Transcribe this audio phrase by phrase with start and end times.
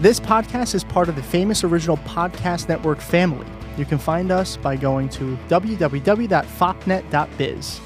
[0.00, 3.46] This podcast is part of the famous original podcast network family.
[3.78, 7.80] You can find us by going to www.fopnet.biz.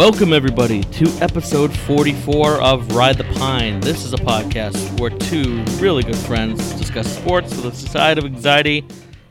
[0.00, 3.80] Welcome, everybody, to episode 44 of Ride the Pine.
[3.80, 8.24] This is a podcast where two really good friends discuss sports with a side of
[8.24, 8.86] anxiety,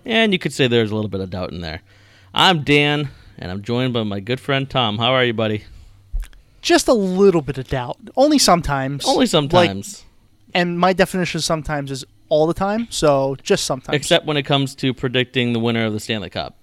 [0.05, 1.81] and you could say there's a little bit of doubt in there.
[2.35, 4.99] I'm Dan, and I'm joined by my good friend Tom.
[4.99, 5.63] How are you, buddy?
[6.61, 7.97] Just a little bit of doubt.
[8.15, 9.05] Only sometimes.
[9.07, 10.05] Only Like, sometimes,
[10.53, 13.95] and my definition of sometimes is all the time, so just sometimes.
[13.95, 16.59] except when it comes to predicting the winner of the Stanley Cup.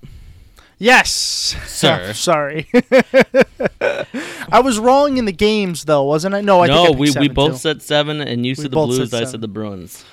[0.78, 2.12] Yes, Sir.
[2.14, 2.68] Sorry.
[3.80, 6.40] I was wrong in the games, though, wasn't I?
[6.42, 7.58] No, I no, think I we, we both too.
[7.58, 10.04] said seven, and you said the Blues, said I said the Bruins.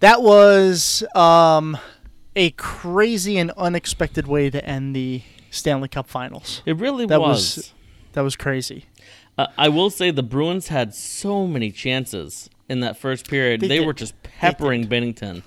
[0.00, 1.78] That was um,
[2.36, 6.62] a crazy and unexpected way to end the Stanley Cup Finals.
[6.66, 7.56] It really That was.
[7.56, 7.72] was-
[8.12, 8.84] That was crazy.
[9.36, 13.60] Uh, I will say the Bruins had so many chances in that first period.
[13.60, 15.42] They They, were just peppering Binnington.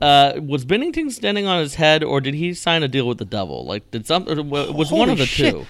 [0.00, 3.24] Uh, was Binnington standing on his head, or did he sign a deal with the
[3.24, 3.64] devil?
[3.64, 4.50] Like, did something?
[4.50, 5.54] Was one of the shit.
[5.54, 5.66] two.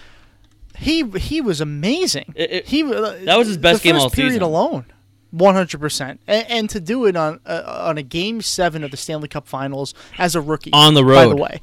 [0.77, 2.33] He he was amazing.
[2.35, 4.43] It- it- he uh, that was his best game all period season.
[4.43, 4.87] alone.
[5.31, 8.97] One hundred percent, and to do it on uh, on a game seven of the
[8.97, 11.15] Stanley Cup Finals as a rookie On the road.
[11.17, 11.61] By the way,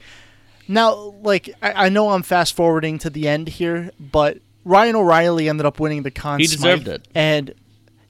[0.67, 5.47] now like I, I know I'm fast forwarding to the end here, but Ryan O'Reilly
[5.49, 7.07] ended up winning the Conn He Smythe, deserved it.
[7.15, 7.53] and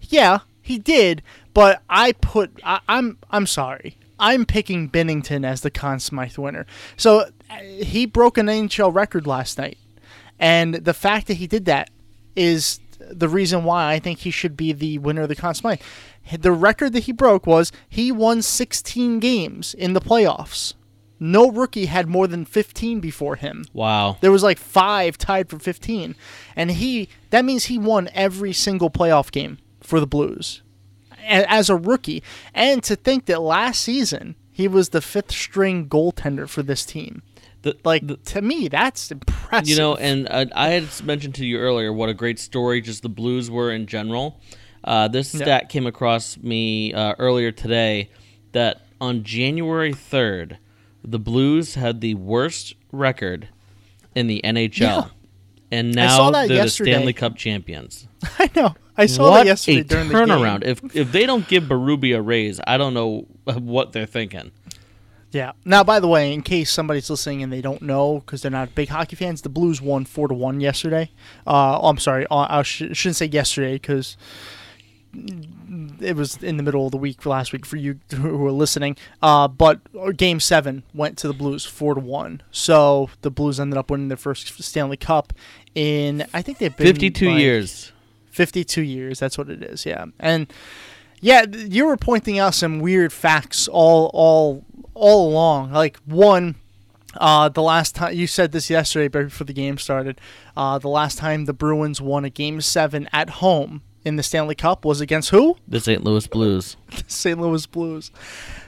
[0.02, 1.22] yeah, he did.
[1.54, 3.96] But I put I, I'm I'm sorry.
[4.20, 6.66] I'm picking Binnington as the Conn Smythe winner.
[6.98, 7.20] So
[7.50, 9.78] uh, he broke an NHL record last night,
[10.40, 11.90] and the fact that he did that
[12.36, 15.82] is the reason why I think he should be the winner of the Conn Smythe.
[16.38, 20.74] The record that he broke was he won 16 games in the playoffs.
[21.20, 23.66] No rookie had more than 15 before him.
[23.74, 24.18] Wow.
[24.22, 26.16] There was like five tied for 15,
[26.56, 30.63] and he that means he won every single playoff game for the Blues
[31.28, 32.24] as a rookie.
[32.54, 37.24] And to think that last season he was the fifth string goaltender for this team,
[37.64, 39.68] The, like the- to me, that's impressive.
[39.70, 43.02] you know, and uh, I had mentioned to you earlier what a great story just
[43.02, 44.40] the Blues were in general.
[44.84, 45.42] Uh, this Yeah.
[45.42, 48.10] stat came across me uh, earlier today
[48.52, 50.58] that on January 3rd,
[51.04, 53.48] the Blues had the worst record
[54.14, 54.80] in the NHL.
[54.80, 55.04] Yeah.
[55.72, 56.92] And now they're yesterday.
[56.92, 58.08] the Stanley Cup champions.
[58.40, 58.76] I know.
[58.98, 60.60] I saw what that yesterday a during turnaround!
[60.62, 60.90] the game.
[60.94, 64.52] If if they don't give Berube a raise, I don't know what they're thinking.
[65.32, 65.54] Yeah.
[65.66, 68.76] Now, by the way, in case somebody's listening and they don't know because they're not
[68.76, 71.10] big hockey fans, the Blues won four to one yesterday.
[71.48, 74.16] Uh, oh, I'm sorry, uh, I sh- shouldn't say yesterday because
[76.00, 78.96] it was in the middle of the week last week for you who are listening.
[79.24, 79.80] Uh, but
[80.18, 82.44] Game Seven went to the Blues four to one.
[82.52, 85.34] So the Blues ended up winning their first Stanley Cup
[85.74, 87.92] in I think they've been Fifty-two like, years.
[88.34, 89.20] 52 years.
[89.20, 89.86] That's what it is.
[89.86, 90.06] Yeah.
[90.20, 90.52] And
[91.22, 95.72] yeah, you were pointing out some weird facts all all all along.
[95.72, 96.56] Like one
[97.18, 100.20] uh, the last time you said this yesterday before the game started,
[100.58, 104.56] uh, the last time the Bruins won a game 7 at home in the Stanley
[104.56, 105.56] Cup was against who?
[105.68, 106.04] The St.
[106.04, 106.76] Louis Blues.
[106.90, 107.40] the St.
[107.40, 108.12] Louis Blues.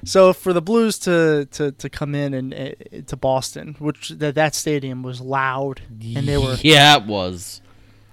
[0.06, 4.36] So for the Blues to to, to come in and uh, to Boston, which that
[4.36, 7.62] that stadium was loud and they were yeah, it was.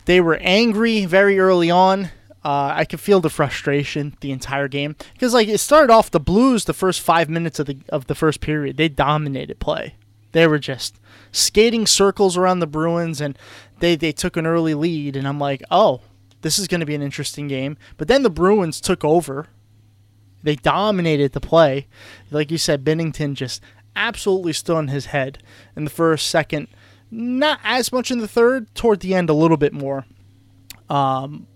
[0.05, 2.11] They were angry very early on.
[2.45, 6.19] Uh, I could feel the frustration the entire game because, like, it started off the
[6.19, 8.77] Blues the first five minutes of the of the first period.
[8.77, 9.95] They dominated play.
[10.33, 10.99] They were just
[11.31, 13.39] skating circles around the Bruins, and
[13.79, 15.15] they they took an early lead.
[15.15, 16.01] And I'm like, oh,
[16.41, 17.77] this is going to be an interesting game.
[17.97, 19.47] But then the Bruins took over.
[20.43, 21.87] They dominated the play.
[22.33, 23.62] Like you said, Binnington just
[23.95, 25.39] absolutely stood on his head
[25.77, 26.67] in the first, second,
[27.12, 30.06] not as much in the third, toward the end a little bit more.
[30.88, 31.47] Um,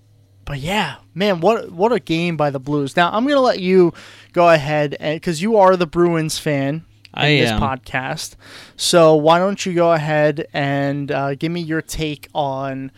[0.44, 2.94] but yeah, man, what what a game by the Blues.
[2.96, 3.92] Now I'm gonna let you
[4.32, 7.60] go ahead and because you are the Bruins fan in I this am.
[7.60, 8.36] podcast,
[8.76, 12.92] so why don't you go ahead and uh, give me your take on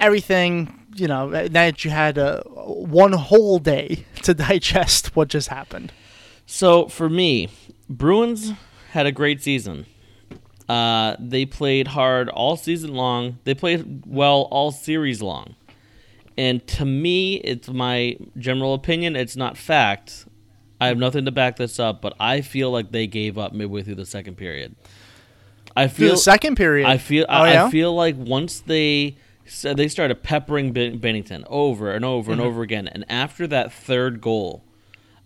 [0.00, 0.74] everything?
[0.96, 5.92] You know, now that you had a one whole day to digest what just happened.
[6.46, 7.50] So for me,
[7.88, 8.52] Bruins
[8.92, 9.86] had a great season.
[10.68, 13.38] Uh, they played hard all season long.
[13.44, 15.54] They played well all series long.
[16.36, 19.16] And to me, it's my general opinion.
[19.16, 20.26] It's not fact.
[20.80, 23.82] I have nothing to back this up, but I feel like they gave up midway
[23.82, 24.76] through the second period.
[25.74, 26.86] I Through feel the second period.
[26.88, 27.64] I feel Oh, I, yeah?
[27.66, 29.16] I feel like once they
[29.46, 32.40] said they started peppering ben- Binnington over and over Mm-hmm.
[32.40, 34.62] and over again, and after that third goal,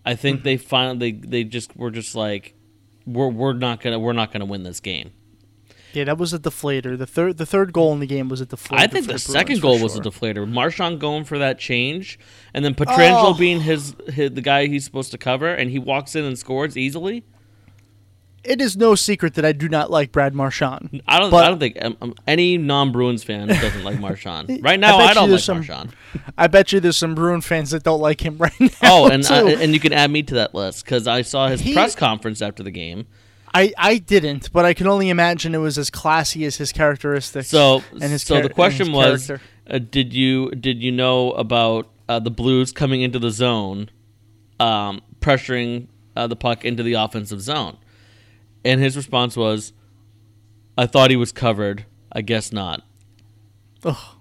[0.05, 0.43] I think Mm-hmm.
[0.45, 2.55] they finally they, they just were just like
[3.05, 5.11] we're we're not gonna we're not gonna win this game.
[5.93, 6.97] Yeah, that was a deflator.
[6.97, 8.79] The third the third goal in the game was a deflator.
[8.79, 10.49] I think for the second for goal was a deflator.
[10.49, 12.17] Marchand going for that change,
[12.53, 13.33] and then Pietrangelo Oh.
[13.33, 16.75] being his, his the guy he's supposed to cover, and he walks in and scores
[16.77, 17.23] easily.
[18.43, 21.01] It is no secret that I do not like Brad Marchand.
[21.07, 21.31] I don't.
[21.31, 24.49] But- I don't think um, um, any non-Bruins fan doesn't like Marchand.
[24.61, 25.95] Right now, bet I, don't like some- Marchand.
[26.37, 28.67] I bet you there's some Bruin fans that don't like him right now.
[28.83, 29.33] Oh, and too.
[29.33, 31.95] uh, and you can add me to that list because I saw his He- press
[31.95, 33.05] conference after the game.
[33.53, 37.49] I, I didn't, but I can only imagine it was as classy as his characteristics.
[37.49, 39.37] So, and his so char- the question was, uh,
[39.77, 43.89] did you did you know about uh, the Blues coming into the zone,
[44.59, 47.77] um, pressuring uh, the puck into the offensive zone?
[48.65, 49.73] And his response was,
[50.77, 51.85] "I thought he was covered.
[52.11, 52.83] I guess not."
[53.83, 54.15] Ugh.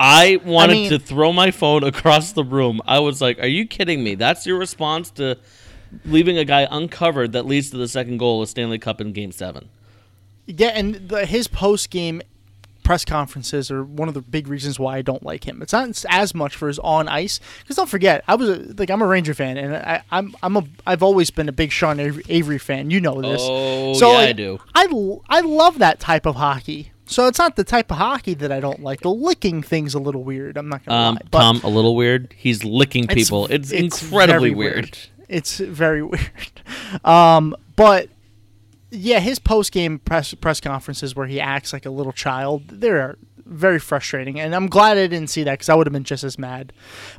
[0.00, 2.80] I wanted mean- to throw my phone across the room.
[2.86, 4.14] I was like, "Are you kidding me?
[4.14, 5.36] That's your response to
[6.04, 9.32] leaving a guy uncovered that leads to the second goal of Stanley Cup in Game
[9.32, 9.68] Seven?
[10.46, 12.22] Yeah, and the, his post game
[12.82, 15.60] press conferences are one of the big reasons why I don't like him.
[15.60, 18.90] It's not as much for his on ice because don't forget, I was a, like
[18.90, 22.00] I'm a Ranger fan and I, I'm I'm a I've always been a big Sean
[22.00, 22.90] Avery, Avery fan.
[22.90, 23.42] You know this.
[23.44, 24.58] Oh, so yeah, I like, do.
[25.28, 26.92] I love that type of hockey.
[27.04, 29.00] So it's not the type of hockey that I don't like.
[29.00, 30.56] The licking thing's a little weird.
[30.58, 31.20] I'm not gonna Um, lie.
[31.30, 32.34] But Tom, a little weird.
[32.36, 33.46] He's licking it's- people.
[33.46, 34.98] It's, incredibly very weird.
[35.28, 36.62] It's very weird.
[37.04, 38.08] Um, but
[38.90, 43.16] yeah, his post game press press conferences where he acts like a little child, they're
[43.44, 46.22] very frustrating, and I'm glad I didn't see that because I would have been just
[46.22, 46.72] as mad.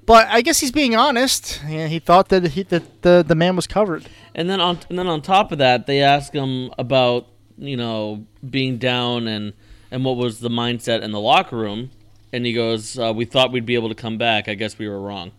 [0.05, 1.61] But I guess he's being honest.
[1.67, 4.07] Yeah, he thought that he, that the the man was covered.
[4.35, 7.27] And then on and then on top of that, they ask him about
[7.57, 9.53] you know being down and
[9.91, 11.89] and what was the mindset in the locker room,
[12.31, 14.47] and he goes, uh, "We thought we'd be able to come back.
[14.47, 15.31] I guess we were wrong."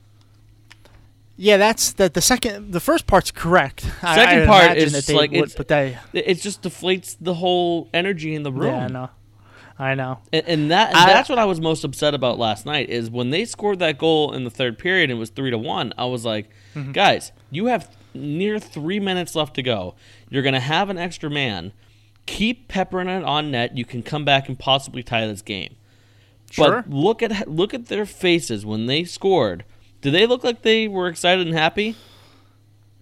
[1.42, 2.72] Yeah, that's the the second.
[2.72, 3.81] The first part's correct.
[4.02, 5.96] Second I'd part is that they like would, it's- but they.
[6.12, 8.75] It just deflates the whole energy in the room.
[8.75, 9.10] Yeah, I know.
[9.78, 10.19] I know.
[10.34, 13.08] And, and that and I- that's what I was most upset about last night is
[13.10, 15.94] when they scored that goal in the third period and it was three to one.
[15.96, 16.92] I was like, Mm-hmm.
[16.92, 19.94] guys, you have near three minutes left to go.
[20.28, 21.72] You're gonna have an extra man.
[22.26, 23.78] Keep peppering it on net.
[23.78, 25.75] You can come back and possibly tie this game.
[26.50, 26.82] Sure.
[26.82, 29.64] But look at look at their faces when they scored.
[30.00, 31.97] Did they look like they were excited and happy?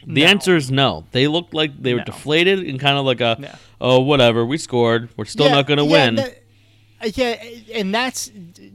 [0.07, 0.27] The No.
[0.27, 1.05] answer is no.
[1.13, 2.05] They looked like they were No.
[2.07, 3.51] deflated and kind of like a, No.
[3.81, 5.09] oh whatever, we scored.
[5.17, 6.15] We're still Yeah, not going to yeah, win.
[6.17, 6.43] that-
[7.17, 7.37] yeah,
[7.75, 8.31] and that's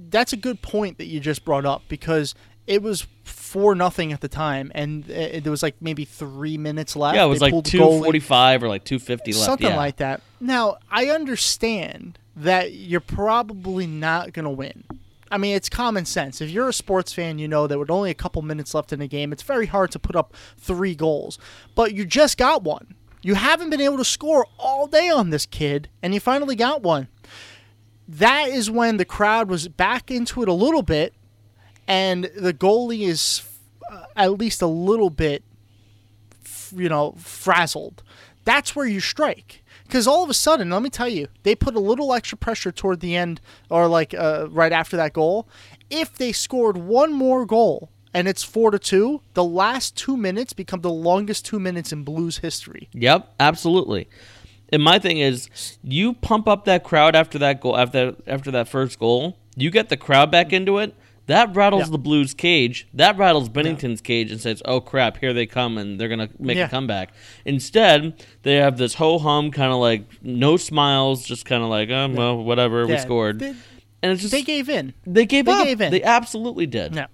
[0.10, 2.36] that's a good point that you just brought up because
[2.68, 6.96] it was four nothing at the time, and uh, there was like maybe three minutes
[6.96, 7.16] left.
[7.18, 9.34] Yeah, it was They like pulled the two goalie, forty five or like two fifty
[9.34, 9.44] left.
[9.46, 9.75] something yeah.
[9.75, 10.22] like that.
[10.40, 14.86] Now I understand that you're probably not gonna win.
[15.34, 16.42] I mean, it's common sense.
[16.42, 19.00] If you're a sports fan, you know that with only a couple minutes left in
[19.00, 21.40] the game, it's very hard to put up three goals.
[21.74, 22.94] But you just got one.
[23.24, 26.84] You haven't been able to score all day on this kid, and you finally got
[26.84, 27.08] one.
[28.08, 31.16] That is when the crowd was back into it a little bit,
[31.88, 33.42] and the goalie is
[33.92, 35.44] uh, at least a little bit,
[36.76, 38.04] you know, frazzled.
[38.46, 39.62] That's where you strike.
[39.94, 42.72] Because all of a sudden, let me tell you, they put a little extra pressure
[42.72, 43.39] toward the end,
[43.70, 45.48] or like uh, right after that goal.
[45.91, 50.51] If they scored one more goal and it's four to two, the last two minutes
[50.51, 52.89] become the longest two minutes in Blues history.
[52.94, 54.10] Yep, absolutely.
[54.70, 55.48] And my thing is,
[55.84, 59.38] you pump up that crowd after that goal, after after that first goal.
[59.56, 60.96] You get the crowd back into it.
[61.27, 61.92] That rattles Yeah.
[61.92, 62.86] the Blues' cage.
[62.94, 66.58] That rattles Binnington's cage and says, "Oh crap, here they come, and they're gonna make
[66.58, 66.65] Yeah.
[66.65, 67.13] a comeback."
[67.46, 68.13] Instead,
[68.44, 72.10] they have this ho hum kind of like no smiles, just kind of like, "Oh
[72.10, 73.53] well, whatever, we scored." They,
[74.01, 74.94] and it's just they they, gave in.
[75.06, 75.63] gave they up.
[75.65, 75.92] gave in.
[75.92, 76.94] They absolutely did.
[76.94, 77.06] No.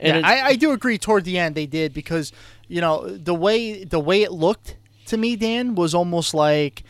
[0.00, 0.96] And yeah, I, I do agree.
[0.96, 2.32] Toward the end, they did because
[2.66, 6.82] you know the way the way it looked to me, Dan, was almost like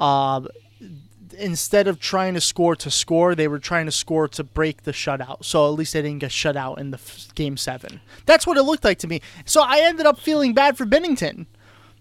[0.00, 0.40] uh,
[1.38, 4.92] instead of trying to score to score, they were trying to score to break the
[4.92, 5.44] shutout.
[5.44, 8.00] So at least they didn't get shut out in the f- game seven.
[8.24, 9.20] That's what it looked like to me.
[9.44, 11.46] So I ended up feeling bad for Binnington.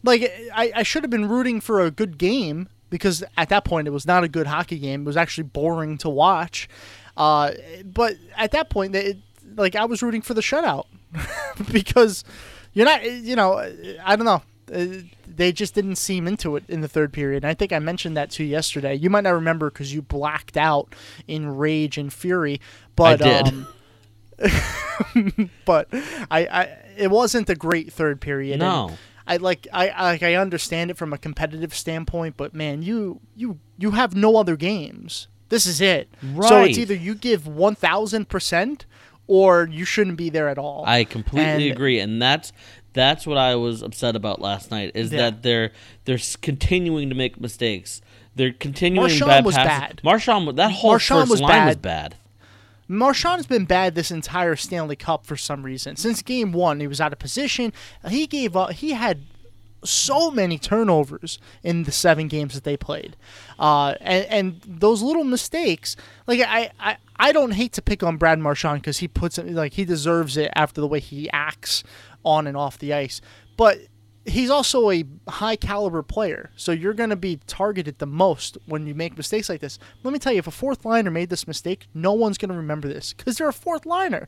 [0.04, 3.88] Like I, I should have been rooting for a good game because at that point
[3.88, 5.02] it was not a good hockey game.
[5.02, 6.70] It was actually boring to watch.
[7.18, 7.52] Uh,
[7.84, 9.18] but at that point, it,
[9.56, 10.86] like I was rooting for the shutout
[11.72, 12.24] because
[12.74, 13.58] you're not, you know,
[14.04, 14.42] I don't know.
[14.74, 14.86] Uh,
[15.28, 17.44] They just didn't seem into it in the third period.
[17.44, 18.96] And I think I mentioned that to you yesterday.
[18.96, 20.94] You might not remember because you blacked out
[21.28, 22.60] in rage and fury.
[22.96, 23.48] But did.
[23.48, 23.68] Um,
[25.66, 25.88] but
[26.32, 28.54] I, I, it wasn't a great third period.
[28.54, 28.98] and no.
[29.28, 33.60] I like I I- I understand it from a competitive standpoint, but man, you you
[33.78, 35.28] you have no other games.
[35.50, 36.10] This is it.
[36.22, 36.48] Right.
[36.50, 38.86] So it's either you give one thousand percent
[39.28, 40.84] or you shouldn't be there at all.
[40.86, 42.52] I completely And- agree, and that's
[42.96, 44.94] that's what I was upset about last night.
[44.96, 45.30] Is Yeah.
[45.30, 45.72] that they're
[46.06, 48.02] they're continuing to make mistakes.
[48.34, 49.80] They're continuing Marchand bad was passes.
[49.88, 50.02] bad.
[50.04, 52.12] Marchand, that whole Marchand first was line was bad.
[52.12, 52.16] bad.
[52.88, 55.96] Marchand's been bad this entire Stanley Cup for some reason.
[55.96, 57.74] Since game one, he was out of position.
[58.10, 58.72] He gave up.
[58.74, 59.22] He had
[59.84, 63.16] so many turnovers in the seven games that they played,
[63.60, 65.96] uh, and and those little mistakes.
[66.28, 69.48] Like I, I, I don't hate to pick on Brad Marchand because he puts it
[69.52, 71.84] like he deserves it after the way he acts
[72.26, 73.22] on and off the ice,
[73.58, 73.80] but.
[74.28, 78.88] He's also a high caliber player, so you're going to be targeted the most when
[78.88, 79.78] you make mistakes like this.
[80.02, 82.56] Let me tell you, if a fourth liner made this mistake, no one's going to
[82.58, 84.28] remember this because they're a fourth liner.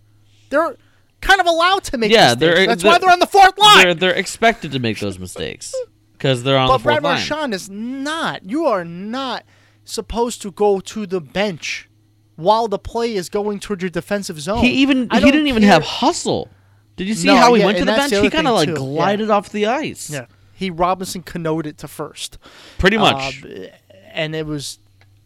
[0.52, 0.76] They're
[1.20, 2.40] kind of allowed to make Yeah, mistakes.
[2.42, 3.84] they're- That's they're- why they're on the fourth line.
[3.86, 5.74] They're they're expected to make those mistakes
[6.14, 7.16] because they're on But the fourth Brad line.
[7.16, 8.46] But Brad Marchand is not.
[8.48, 9.46] You are not
[9.84, 11.90] supposed to go to the bench
[12.36, 14.60] while the play is going towards your defensive zone.
[14.60, 16.50] He even he didn't even care- have hustle.
[16.98, 18.12] Did you see No, how he yeah, went to the bench?
[18.12, 18.78] the he kind of like too, yeah.
[18.78, 20.10] glided off the ice.
[20.10, 22.38] Yeah, he Robinson Canoed it to first.
[22.78, 23.44] pretty Uh, much.
[23.44, 23.70] b-
[24.12, 24.80] and it was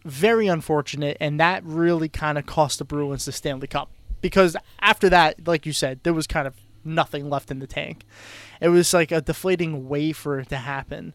[0.05, 3.89] very unfortunate, and that really kind of cost the Bruins the Stanley Cup
[4.21, 8.03] because after that, like you said, there was kind of nothing left in the tank.
[8.59, 11.13] It was like a deflating way for it to happen,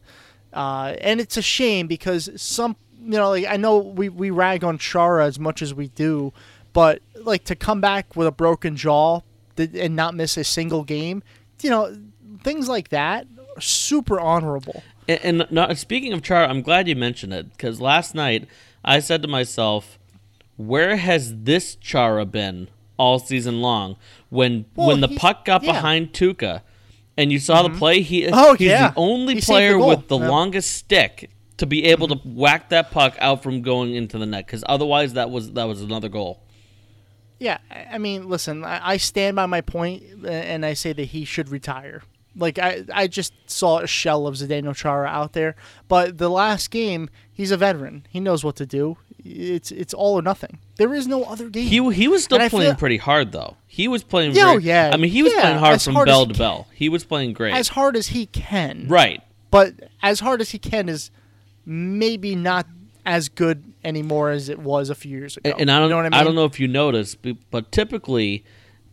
[0.53, 4.65] uh, and it's a shame because some, you know, like I know we we rag
[4.65, 6.33] on Chara as much as we do,
[6.73, 9.21] but like to come back with a broken jaw
[9.59, 11.23] and not miss a single game,
[11.63, 11.97] you know,
[12.43, 14.83] things like that are super honorable.
[15.09, 18.49] And, and not, speaking of Chara, I'm glad you mentioned it because last night
[18.85, 19.99] I said to myself,
[20.57, 23.97] "Where has this Chara been all season long?"
[24.29, 25.73] When Well, when the puck got yeah.
[25.73, 26.63] behind Tuukka,
[27.17, 27.79] and you saw the mm-hmm.
[27.79, 28.89] play, he Oh, he's yeah.
[28.89, 30.29] the only He player the with the Yeah.
[30.29, 32.29] longest stick to be able mm-hmm.
[32.31, 35.65] to whack that puck out from going into the net because otherwise that was that
[35.65, 36.43] was another goal.
[37.39, 39.63] Yeah, I mean, listen, I, stand by my
[40.25, 42.03] uh, and I say that he should retire.
[42.39, 45.55] Like I, I just saw a shell of Zdeno Chara out there,
[45.89, 48.07] but the last game, he's a veteran.
[48.11, 48.99] He knows what to do.
[49.25, 50.59] It's it's all or nothing.
[50.77, 51.67] There is no other game.
[51.67, 53.57] He he was still And playing feel- pretty hard though.
[53.67, 54.35] He was playing.
[54.35, 54.91] Yeah, oh, very, yeah.
[54.93, 56.39] I mean, he was Yeah, playing hard from hard bell to can.
[56.39, 56.69] bell.
[56.75, 57.55] He was playing great.
[57.55, 58.87] as hard as he can.
[58.89, 59.23] right.
[59.51, 61.11] But as hard as he can is
[61.65, 62.67] maybe not
[63.07, 65.51] as good anymore as it was a few years ago.
[65.51, 66.21] And, and I don't you know what I mean?
[66.21, 68.45] I, don't know if you noticed, but, but typically,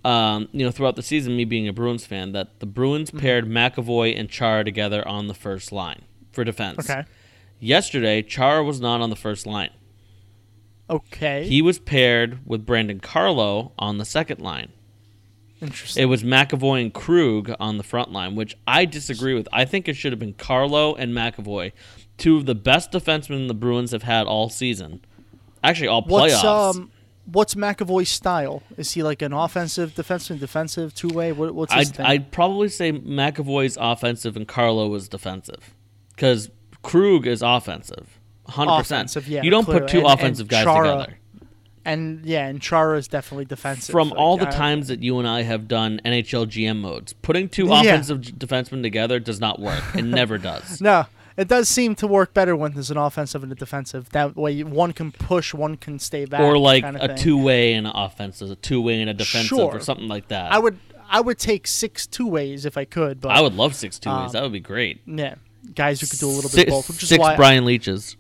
[0.05, 3.19] um, you know, throughout the season, me being a Bruins fan, that the Bruins Mm-hmm.
[3.19, 6.89] paired McAvoy and Char together on the first line for defense.
[6.89, 7.03] Okay.
[7.59, 9.71] Yesterday, Char was not on the first line.
[10.89, 11.47] Okay.
[11.47, 14.73] He was paired with Brandon Carlo on the second line.
[15.61, 16.03] Interesting.
[16.03, 19.47] It was McAvoy and Krug on the front line, which I disagree with.
[19.53, 21.71] I think it should have been Carlo and McAvoy,
[22.17, 25.01] two of the best defensemen the Bruins have had all season.
[25.63, 26.75] Actually, all What's playoffs.
[26.75, 26.91] um
[27.25, 28.63] what's McAvoy's style?
[28.77, 31.31] Is he like an offensive, defensive, defensive, two way?
[31.31, 32.05] What, what's his I'd, thing?
[32.05, 35.73] I'd probably say McAvoy's offensive and Carlo is defensive,
[36.15, 36.49] because
[36.81, 39.05] Krug is offensive, hundred percent.
[39.05, 39.81] Offensive, yeah, you don't clearly.
[39.81, 41.17] put two And- and offensive guys Chara together.
[41.85, 43.93] and yeah, and Chara is definitely defensive.
[43.93, 47.13] From Like, all the I- times that you and I have done NHL GM modes,
[47.13, 47.79] putting two Yeah.
[47.83, 49.81] offensive defensemen together does not work.
[49.95, 50.81] It never does.
[50.81, 51.05] No,
[51.37, 54.09] it does seem to work better when there's an offensive and a defensive.
[54.09, 56.41] That way, one can push, one can stay back.
[56.41, 59.79] or like kind of a two-way and an offensive, a two-way and a defensive, or
[59.79, 60.51] something like that.
[60.51, 60.77] I would,
[61.09, 64.27] I would take six two ways if I could, but I would love six two-ways.
[64.27, 65.01] Um, that would be great.
[65.05, 65.35] yeah,
[65.75, 67.35] guys who could do a little bit six, of both, which is six why.
[67.35, 68.15] Brian Leetch's.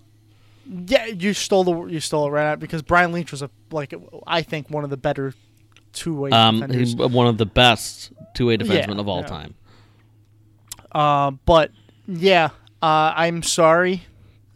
[0.87, 3.93] yeah, you stole the you stole it right out because Brian Leetch was a like
[4.25, 5.33] I think one of the better
[5.91, 6.95] two way Um, defenders.
[6.95, 9.27] one of the best two-way defensemen Yeah, of all yeah.
[9.27, 9.53] time.
[10.91, 11.71] Uh, but
[12.07, 12.49] yeah,
[12.83, 14.03] uh, I'm sorry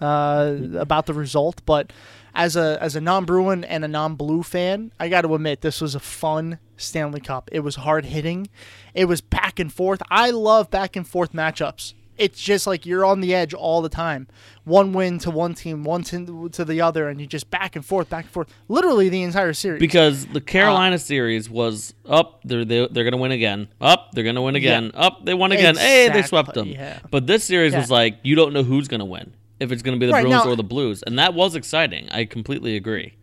[0.02, 1.94] uh, about the result, but
[2.36, 5.96] as a as a non-Bruin and a non-Blue fan, I got to admit this was
[5.96, 7.48] a fun Stanley Cup.
[7.54, 8.50] It was hard hitting,
[8.94, 10.02] it was back and forth.
[10.12, 11.94] I love back and forth matchups.
[12.18, 14.28] It's just like you're on the edge all the time.
[14.64, 17.86] One win to one team, one to, to the other, and you just back and
[17.86, 18.54] forth, back and forth.
[18.68, 19.80] Literally the entire series.
[19.80, 23.68] Because the Carolina Uh, series was up, they're they, they're gonna win again.
[23.80, 24.92] Up, they're gonna win again.
[24.94, 25.76] Up, they won again.
[25.78, 26.68] Hey, they swept them.
[26.70, 27.00] Yeah.
[27.12, 27.80] But this series Yeah.
[27.80, 29.34] was like you don't know who's gonna win.
[29.60, 32.10] If it's gonna be the Right, Bruins now- or the Blues, and that was exciting.
[32.12, 33.14] I completely agree.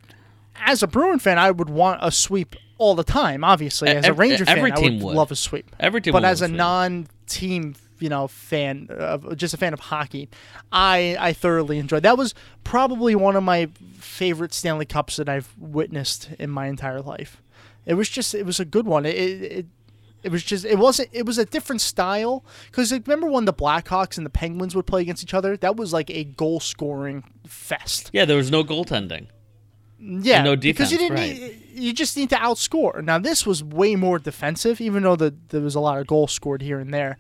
[0.66, 3.44] as a Bruin fan, I would want a sweep all the time.
[3.44, 5.14] Obviously, as a Ev- Ranger fan, every I would, would.
[5.14, 5.70] love a sweep.
[5.78, 7.74] Every team but as a a non-team,
[8.04, 10.28] you know, fan, uh, just a fan of hockey,
[10.70, 12.02] I I thoroughly enjoyed.
[12.02, 13.60] That was probably one of my
[13.98, 17.32] favorite Stanley Cups that I've witnessed in my entire life.
[17.86, 19.04] It was just, it was a good one.
[19.06, 19.16] It,
[19.58, 19.66] it,
[20.24, 22.34] It was just it wasn't it was a different style
[22.70, 25.50] because remember when the Blackhawks and the Penguins would play against each other?
[25.56, 28.10] That was like a goal scoring fest.
[28.12, 29.26] Yeah, there was no goaltending.
[30.00, 31.18] Yeah, no defense, because you didn't.
[31.18, 31.40] right.
[31.40, 33.02] need- You just need to outscore.
[33.04, 36.32] Now this was way more defensive, even though the, there was a lot of goals
[36.32, 37.16] scored here and there.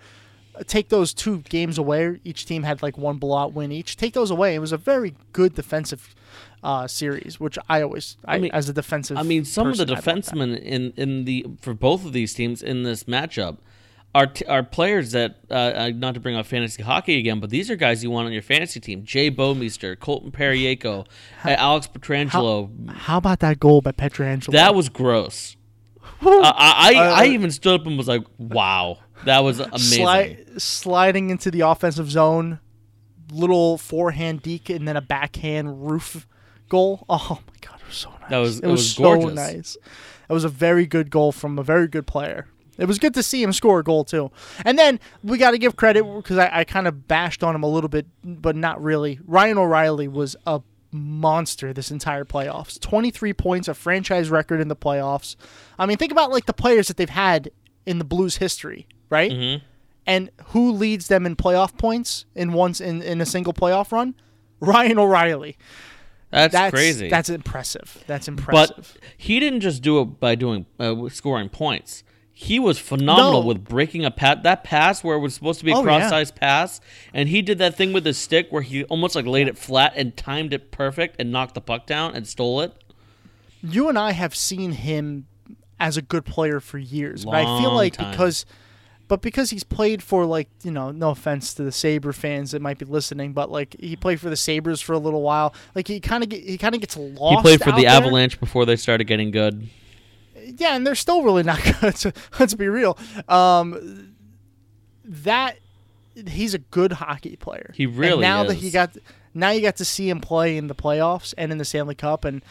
[0.66, 2.20] Take those two games away.
[2.24, 3.96] Each team had like one blowout win each.
[3.96, 4.54] Take those away.
[4.54, 6.14] It was a very good defensive
[6.62, 9.16] uh, series, which I always, I, mean- as a defensive.
[9.18, 12.34] I mean, some of the person, I defensemen in in the for both of these
[12.34, 13.58] teams in this matchup
[14.14, 17.50] are t- are players that uh, uh, not to bring up fantasy hockey again, but
[17.50, 21.06] these are guys you want on your fantasy team: Jay Bouwmeester, Colton Parayko,
[21.44, 22.90] uh, Alex Pietrangelo.
[22.90, 24.52] How about that goal by Pietrangelo?
[24.52, 25.56] That was gross.
[26.22, 30.06] Uh, I I, I Uh, even stood up and was like, "Wow, that was amazing."
[30.06, 32.60] Sli- sliding into the offensive zone,
[33.32, 36.26] little forehand deke and then a backhand roof
[36.68, 37.04] goal.
[37.08, 38.30] Oh my god, it was so nice.
[38.30, 39.34] That was- it it was, was so gorgeous.
[39.34, 39.76] nice.
[40.28, 42.46] It was a very good goal from a very good player.
[42.78, 44.32] It was good to see him score a goal too.
[44.64, 47.62] And then we got to give credit because I, I kind of bashed on him
[47.62, 49.20] a little bit, but not really.
[49.26, 50.60] Ryan O'Reilly was a
[50.94, 52.80] monster this entire playoffs.
[52.80, 55.36] 23 points, a franchise record in the playoffs.
[55.78, 57.50] I mean, think about like the players that they've had
[57.84, 59.30] in the Blues history, right?
[59.30, 59.62] Mhm.
[60.06, 64.14] And who leads them in playoff points in once in, in a single playoff run?
[64.60, 65.56] Ryan O'Reilly.
[66.30, 67.08] That's, That's crazy.
[67.08, 68.02] That's impressive.
[68.06, 68.98] That's impressive.
[69.00, 72.02] But he didn't just do it by doing uh, scoring points.
[72.36, 73.46] He was phenomenal No.
[73.46, 75.84] with breaking a pat that pass where it was supposed to be a Oh, yeah.
[75.84, 76.80] cross-sized pass,
[77.14, 79.92] and he did that thing with his stick where he almost like laid it flat
[79.94, 82.72] and timed it perfect and knocked the puck down and stole it.
[83.62, 85.26] you and I have seen him
[85.78, 88.10] as a good player for years, but I feel like time.
[88.10, 88.44] because,
[89.08, 92.60] but because he's played for like you know, no offense to the Sabre fans that
[92.60, 95.54] might be listening, but like he played for the Sabres for a little while.
[95.74, 97.36] Like he kind of he kind of gets lost.
[97.36, 97.90] he played for the there.
[97.90, 99.68] Avalanche before they started getting good.
[100.44, 101.96] Yeah, and they're still really not good.
[101.96, 102.98] So, let's be real.
[103.28, 104.14] Um,
[105.04, 105.58] that
[106.28, 107.72] he's a good hockey player.
[107.74, 108.96] He And really now that he got
[109.32, 112.24] now you got to see him play in the playoffs and in the Stanley Cup,
[112.24, 112.42] and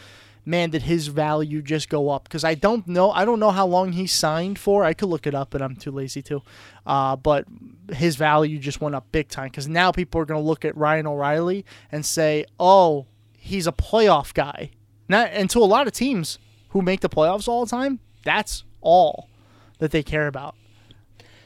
[0.44, 2.24] man, did his value just go up?
[2.24, 4.84] Because I don't know, I don't know how long he signed for.
[4.84, 6.42] I could look it up, but I'm too lazy to.
[6.86, 7.46] Uh, but
[7.92, 10.76] his value just went up big time because now people are going to look at
[10.76, 14.70] Ryan O'Reilly and say, "Oh, he's a playoff guy."
[15.08, 16.38] Not, and to a lot of teams
[16.74, 19.30] who make the playoffs all the time, that's all
[19.78, 20.54] that they care about.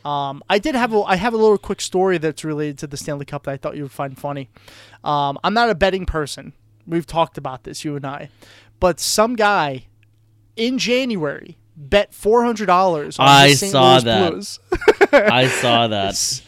[0.05, 2.97] Um, I did have a I have a little quick story that's related to the
[2.97, 4.49] Stanley Cup that I thought you would find funny.
[5.05, 6.55] Um, I'm not a betting person.
[6.87, 8.31] We've talked about this, you and I,
[8.81, 9.87] but some guy
[10.57, 13.73] in January bet four hundred dollars on I the St.
[13.73, 14.31] saw Louis that.
[14.33, 14.61] Blues.
[15.13, 16.43] I saw that.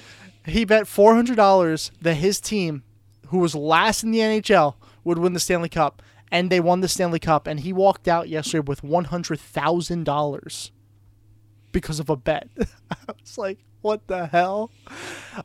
[0.47, 2.83] He bet four hundred dollars that his team,
[3.27, 6.89] who was last in the NHL, would win the Stanley Cup, and they won the
[6.89, 7.47] Stanley Cup.
[7.47, 10.71] And he walked out yesterday with one hundred thousand dollars
[11.73, 12.49] because of a bet.
[12.91, 14.71] I was like, "What the hell?"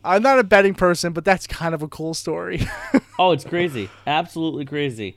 [0.04, 2.68] I'm not a betting person, but that's kind of a cool story.
[3.18, 3.90] Oh, it's crazy.
[4.06, 5.16] Absolutely crazy.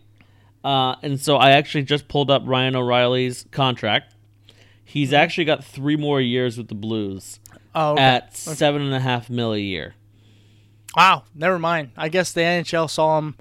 [0.62, 4.14] Uh, and so I actually just pulled up Ryan O'Reilly's contract.
[4.84, 7.40] He's actually got three more years with the Blues
[7.74, 8.02] oh, okay.
[8.02, 9.94] at seven and a half mil a year.
[10.96, 11.24] wow.
[11.34, 11.90] Never mind.
[11.96, 13.34] I guess the NHL saw him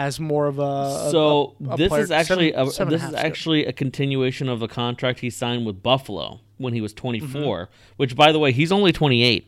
[0.00, 0.62] as more of a.
[0.62, 3.66] a- So a- a this player- is actually seven- a, seven this a is actually
[3.66, 7.66] a continuation of a contract he signed with Buffalo when he was 24.
[7.66, 7.72] Mm-hmm.
[7.96, 9.46] Which, by the way, he's only 28.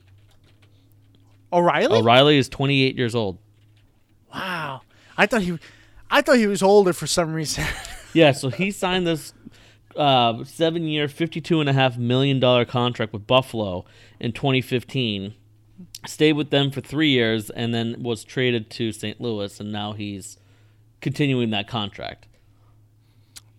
[1.53, 1.99] O'Reilly.
[1.99, 3.39] O'Reilly is 28 years old.
[4.33, 4.83] Wow.
[5.17, 5.59] I thought he,
[6.11, 7.65] I thought he was older for some reason.
[8.15, 9.33] Yeah, so he signed this
[9.97, 13.87] uh, seven year, $52.5 million contract with Buffalo
[14.21, 15.33] in 2015.
[16.07, 19.19] Stayed with them for three years and then was traded to St.
[19.19, 20.37] Louis, and now he's
[21.03, 22.27] continuing that contract.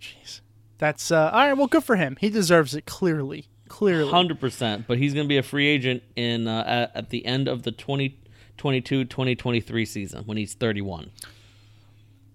[0.02, 0.42] Jeez.
[0.80, 1.54] That's uh, all right.
[1.54, 2.18] Well, good for him.
[2.20, 2.86] He deserves it.
[2.86, 4.12] Clearly, clearly.
[4.12, 4.86] 100%.
[4.88, 7.64] But he's going to be a free agent in uh, at, at the end of
[7.64, 11.12] the 2022 2023 season when he's 31.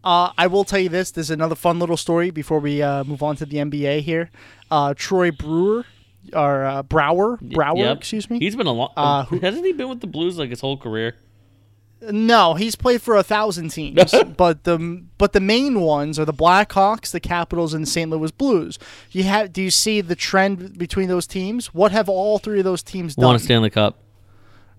[0.05, 1.11] Uh, I will tell you this.
[1.11, 4.31] There's another fun little story before we uh, move on to the NBA here.
[4.71, 5.85] Uh, Troy Brewer,
[6.33, 7.97] or uh, Brouwer, Brouwer, Yep.
[7.99, 8.39] excuse me.
[8.39, 8.93] He's been a long.
[8.97, 11.17] Uh, hasn't he been with the Blues like his whole career?
[12.01, 16.33] No, he's played for a thousand teams, but the but the main ones are the
[16.33, 18.11] Blackhawks, the Capitals, and the St.
[18.11, 18.79] Louis Blues.
[19.11, 21.75] You have do you see the trend between those teams?
[21.75, 23.27] What have all three of those teams done?
[23.27, 23.99] Won a Stanley Cup.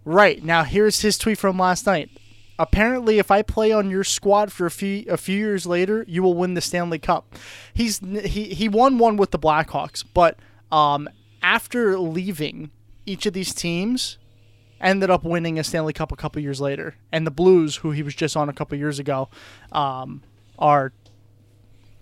[0.05, 2.09] Right now, here's his tweet from last night.
[2.57, 6.23] Apparently, if I play on your squad for a few a few years later, you
[6.23, 7.35] will win the Stanley Cup.
[7.73, 10.37] He's he he won one with the Blackhawks, but
[10.71, 11.09] um,
[11.41, 12.71] after leaving
[13.05, 14.17] each of these teams,
[14.81, 16.95] ended up winning a Stanley Cup a couple years later.
[17.11, 19.29] And the Blues, who he was just on a couple years ago,
[19.71, 20.21] um,
[20.57, 20.91] are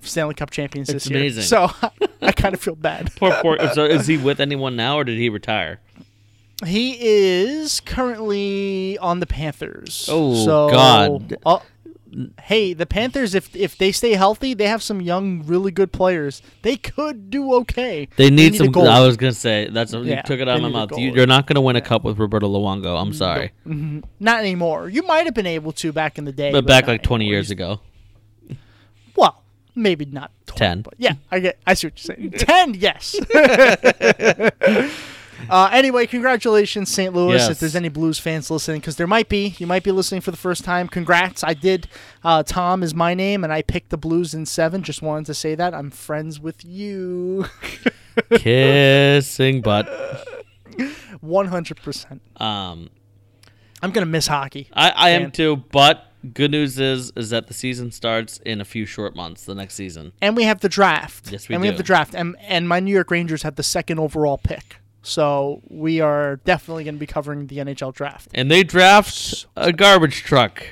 [0.02, 1.20] Stanley Cup champions It's this year.
[1.20, 1.44] amazing.
[1.44, 1.70] So
[2.22, 3.12] I kind of feel bad.
[3.16, 3.58] Poor, poor.
[3.74, 5.80] So is he with anyone now, or did he retire?
[6.66, 10.10] He is currently on the Panthers.
[10.12, 11.38] Oh, so, God.
[11.46, 11.60] uh,
[12.42, 16.42] hey, the Panthers, if if they stay healthy, they have some young, really good players.
[16.62, 18.08] They could do okay.
[18.16, 18.68] They need a some.
[18.68, 18.88] goalie.
[18.88, 20.98] I was gonna say that's you took it out of my mouth.
[20.98, 23.00] You, you're not gonna win a cup with Roberto Luongo.
[23.02, 24.04] I'm sorry, Mhm.
[24.20, 24.90] Not anymore.
[24.90, 27.34] You might have been able to back in the day, but back like 20 anymore.
[27.36, 27.82] years ago.
[29.16, 29.44] Well,
[29.76, 30.82] maybe not 20, 10.
[30.84, 31.60] But yeah, I get.
[31.66, 32.32] I see what you're saying.
[32.32, 33.16] Ten, yes.
[35.50, 37.14] uh, anyway, congratulations, St.
[37.14, 37.36] Louis.
[37.36, 37.50] Yes.
[37.50, 40.32] If there's any Blues fans listening, because there might be, you might be listening for
[40.32, 40.88] the first time.
[40.88, 41.44] Congrats!
[41.44, 41.88] I did.
[42.24, 44.84] Uh, Tom is my name, and I picked the Blues in seven.
[44.84, 47.46] Just wanted to say that I'm friends with you.
[48.36, 49.88] Kissing butt.
[51.22, 52.22] One hundred percent.
[52.38, 52.90] Um,
[53.82, 54.70] I'm gonna miss hockey.
[54.74, 55.58] I, I am too.
[55.72, 59.46] But good news is is that the season starts in a few short months.
[59.46, 60.14] The next season.
[60.22, 61.32] and we have the draft.
[61.32, 63.64] Yes, we and we have the draft, and and my New York Rangers have the
[63.64, 64.78] second overall pick.
[65.08, 68.30] So we are definitely going to be covering the NHL draft.
[68.34, 70.64] And they draft a garbage truck.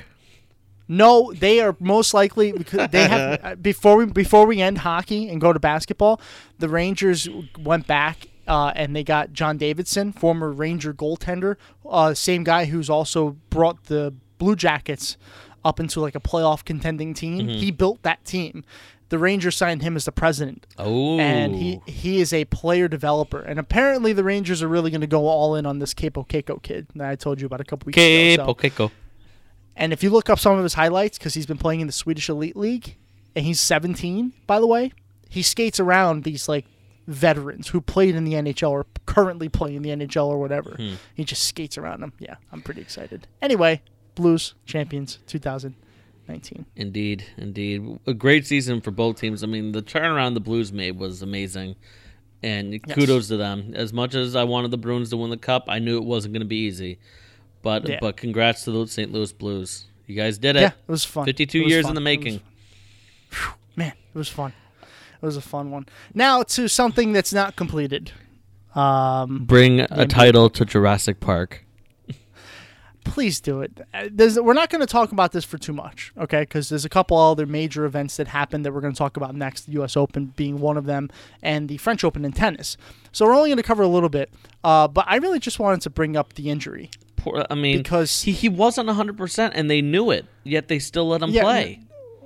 [0.88, 5.28] No, they are most likely because they have uh, before we before we end hockey
[5.28, 6.20] and go to basketball.
[6.58, 11.56] The Rangers went back uh, and they got John Davidson, former Ranger goaltender,
[11.88, 15.16] uh, same guy who's also brought the Blue Jackets
[15.64, 17.48] up into like a playoff contending team.
[17.48, 18.64] He built that team.
[19.08, 20.66] The Rangers signed him as the president.
[20.78, 23.40] Oh, and he he is a player developer.
[23.40, 26.60] And apparently, the Rangers are really going to go all in on this Kaapo Kakko
[26.62, 28.46] kid that I told you about a couple weeks Cape ago.
[28.46, 28.90] So- Okeko.
[29.76, 31.92] And if you look up some of his highlights, because he's been playing in the
[31.92, 32.96] Swedish Elite League,
[33.36, 34.92] and he's 17, by the way,
[35.28, 36.64] he skates around these like
[37.06, 40.70] veterans who played in the NHL or currently play in the NHL or whatever.
[40.76, 40.94] Hmm.
[41.14, 42.12] He just skates around them.
[42.18, 43.26] Yeah, I'm pretty excited.
[43.42, 43.82] Anyway,
[44.14, 45.18] Blues champions
[46.26, 46.66] 2019.
[46.76, 47.98] Indeed, indeed.
[48.06, 49.42] A great season for both teams.
[49.42, 51.76] I mean, the turnaround the Blues made was amazing.
[52.42, 53.72] And kudos to them.
[53.74, 56.34] As much as I wanted the Bruins to win the cup, I knew it wasn't
[56.34, 56.98] going to be easy.
[57.62, 57.98] But Yeah.
[58.00, 59.10] but congrats to the St.
[59.12, 59.86] Louis Blues.
[60.06, 60.60] You guys did it.
[60.60, 61.24] Yeah, it was fun.
[61.24, 61.90] 52 was years fun.
[61.92, 62.40] in the making.
[63.74, 64.52] Man, it was fun.
[64.82, 65.86] It was a fun one.
[66.14, 68.12] Now to something that's not completed.
[68.74, 71.64] Um, Bring a title to Jurassic Park.
[73.06, 73.80] Please do it.
[73.94, 76.42] Uh, There's, we're not going to talk about this for too much, okay?
[76.42, 79.34] Because there's a couple other major events that happened that we're going to talk about
[79.34, 79.66] next.
[79.66, 79.96] The U.S.
[79.96, 81.10] Open being one of them,
[81.42, 82.76] and the French Open in tennis.
[83.12, 84.30] So we're only going to cover a little bit.
[84.62, 88.22] Uh, but I really just wanted to bring up the injury Poor, I mean, because
[88.22, 91.80] he, he wasn't 100% and they knew it, yet they still let him Yeah, play.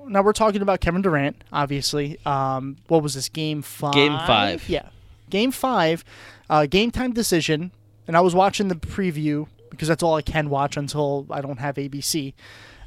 [0.08, 2.18] now we're talking about Kevin Durant, obviously.
[2.26, 3.92] Um, what was this game five?
[3.94, 4.68] Game five.
[4.68, 4.88] Yeah,
[5.28, 6.04] game five,
[6.48, 7.70] uh, game time decision.
[8.08, 11.59] And I was watching the preview because that's all I can watch until I don't
[11.59, 12.35] have ABC.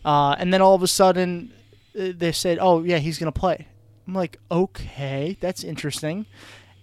[0.05, 1.53] Uh, and then all of a sudden,
[1.99, 3.67] uh, they said, "Oh yeah, he's gonna play."
[4.07, 6.25] I'm like, "Okay, that's interesting."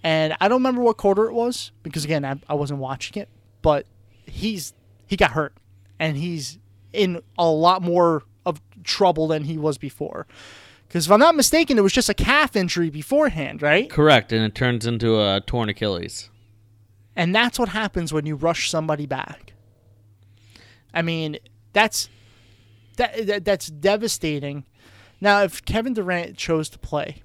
[0.02, 3.28] And I don't remember what quarter it was because again, I, I wasn't watching it.
[3.62, 3.86] But
[4.26, 4.72] he's
[5.06, 5.54] he got hurt,
[5.98, 6.58] and he's
[6.92, 10.26] in a lot more of trouble than he was before.
[10.88, 13.88] Because if I'm not mistaken, it was just a calf injury beforehand, right?
[13.88, 16.30] Correct, and it turns into a torn Achilles.
[17.14, 19.52] And that's what happens when you rush somebody back.
[20.92, 21.38] I mean,
[21.72, 22.08] that's
[22.96, 24.64] that, that that's devastating.
[25.20, 27.22] Now, if Kevin Durant chose to play,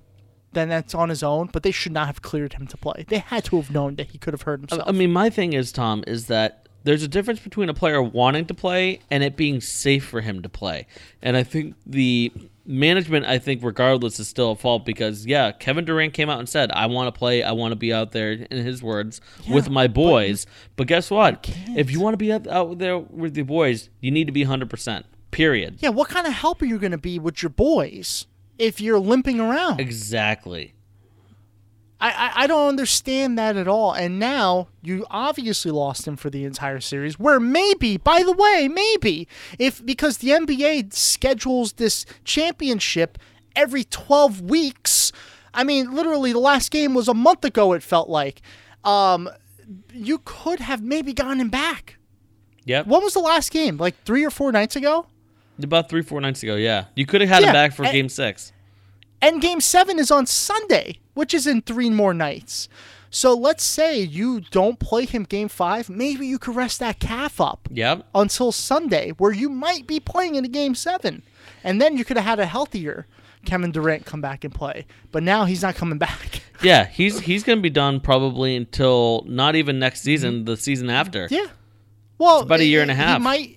[0.53, 1.49] then that's on his own.
[1.51, 3.05] But they should not have cleared him to play.
[3.07, 4.83] They had to have known that he could have hurt himself.
[4.85, 8.45] I mean, my thing is, Tom, is that there's a difference between a player wanting
[8.45, 10.85] to play and it being safe for him to play.
[11.21, 12.31] And I think the
[12.65, 16.47] management, I think, regardless, is still a fault because, yeah, Kevin Durant came out and
[16.49, 17.43] said, I want to play.
[17.43, 20.45] I want to be out there, in his words, with my boys.
[20.75, 21.49] But, guess what?
[21.75, 24.45] If you want to be out, out there with your boys, you need to be
[24.45, 25.03] 100%.
[25.31, 25.79] Period.
[25.79, 28.25] yeah, what kind of help are you going to be with your boys
[28.57, 29.81] if you're limping around?
[29.81, 30.74] Exactly.
[32.01, 33.93] I, I, I don't understand that at all.
[33.93, 37.17] And now you obviously lost him for the entire series.
[37.17, 39.27] Where maybe, by the way, maybe
[39.57, 43.17] if because the NBA schedules this championship
[43.55, 45.11] every twelve weeks.
[45.53, 47.73] I mean, literally, the last game was a month ago.
[47.73, 48.41] It felt like.
[48.83, 49.29] Um,
[49.93, 51.97] you could have maybe gotten him back.
[52.65, 52.85] Yep.
[52.87, 53.77] When was the last game?
[53.77, 55.07] Like three or four nights ago.
[55.63, 56.85] About three, four nights ago, yeah.
[56.95, 58.51] You could have had Yeah, him back for and- game six.
[59.21, 62.69] And game seven is on Sunday, which is in three more nights.
[63.09, 65.89] So let's say you don't play him game five.
[65.89, 68.05] Maybe you could rest that calf up Yep.
[68.13, 71.23] until Sunday, where you might be playing in a game seven.
[71.63, 73.07] And then you could have had a healthier
[73.45, 74.85] Kevin Durant come back and play.
[75.11, 76.41] But now he's not coming back.
[76.61, 81.27] Yeah, he's he's gonna be done probably until not even next season, the season after.
[81.31, 81.47] yeah.
[82.17, 83.21] Well, about a eh, year eh, and a he half.
[83.21, 83.54] might.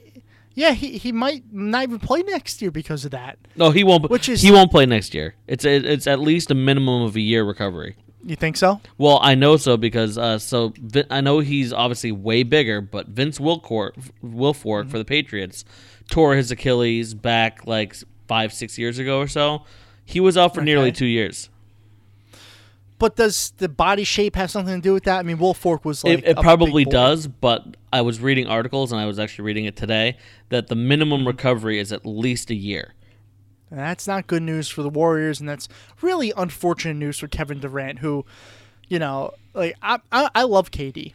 [0.59, 3.39] Yeah, he, he might not even play next year because of that.
[3.55, 4.11] No, he won't.
[4.11, 5.35] Which is- he won't play next year.
[5.47, 7.95] It's it's at least a minimum of a year recovery.
[8.25, 8.81] You think so?
[8.99, 13.07] Well, I know so because uh, so Vin- I know he's obviously way bigger, but
[13.07, 13.93] Vince Wilfork,
[14.25, 14.91] Wilfork Mm-hmm.
[14.91, 15.65] for the Patriots
[16.11, 17.95] tore his Achilles back like
[18.27, 19.63] five six years ago or so.
[20.05, 21.49] He was out for nearly two years.
[22.99, 25.19] But does the body shape have something to do with that?
[25.21, 28.91] I mean, Wolf Fork was like it, it probably does, but I was reading articles
[28.91, 30.17] and I was actually reading it today
[30.49, 31.29] that the minimum Mm-hmm.
[31.29, 32.95] recovery is at least a year.
[33.71, 35.69] And that's not good news for the Warriors, and that's
[36.01, 38.25] really unfortunate news for Kevin Durant, who,
[38.89, 41.13] you know, like I I, I love KD,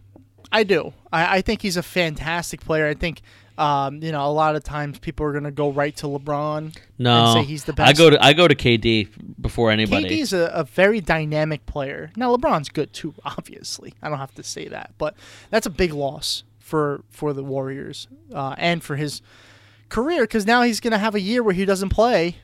[0.51, 0.93] I do.
[1.11, 2.87] I, I think he's a fantastic player.
[2.87, 3.21] I think,
[3.57, 7.25] um, you know, a lot of times people are gonna go right to LeBron No,
[7.25, 7.89] and say he's the best.
[7.89, 10.09] I go to I go to KD before anybody.
[10.09, 12.11] KD is a, a very dynamic player.
[12.15, 13.93] Now LeBron's good too, obviously.
[14.01, 15.15] I don't have to say that, but
[15.49, 19.21] that's a big loss for for the Warriors uh, and for his
[19.89, 22.37] career because now he's gonna have a year where he doesn't play,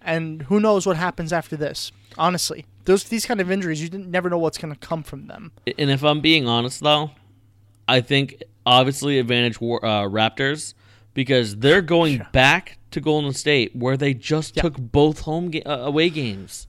[0.00, 1.92] and who knows what happens after this.
[2.16, 5.52] Honestly, those these kind of injuries, you never know what's gonna come from them.
[5.76, 7.10] And if I'm being honest, though,
[7.86, 10.74] I think obviously advantage War, uh, Raptors
[11.14, 14.62] because they're going back to Golden State where they just Yeah.
[14.62, 16.66] took both home ga- uh, away games.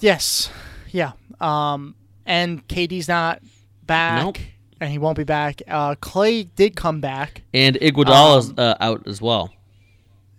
[0.00, 0.50] Yes,
[0.90, 1.12] yeah.
[1.40, 1.94] Um,
[2.26, 3.42] and KD's not
[3.86, 4.38] back, Nope.
[4.80, 5.62] and he won't be back.
[5.68, 9.50] Uh, Clay did come back, And Iguodala's Um, uh, out as well.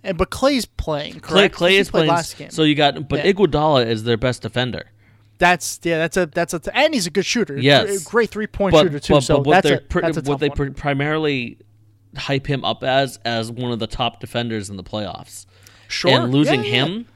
[0.04, 1.20] and but Clay's playing.
[1.20, 1.56] Clay Correct?
[1.56, 2.08] Clay He is playing.
[2.10, 2.50] last game.
[2.52, 3.34] So you got, but Yeah.
[3.34, 4.92] Iguodala is their best defender.
[5.41, 5.97] That's yeah.
[5.97, 7.58] That's a that's a and he's a good shooter.
[7.58, 8.04] Yes.
[8.04, 9.15] great three point shooter too.
[9.15, 11.58] but, so but what that's they a, that's a what they pr- primarily
[12.15, 15.47] hype him up as as one of the top defenders in the playoffs.
[15.88, 16.12] sure.
[16.12, 17.08] And losing Yeah, yeah, him,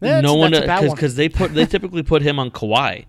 [0.00, 0.96] Yeah, no one that's a bad one.
[0.96, 3.04] because they put they typically put him on Kawhi,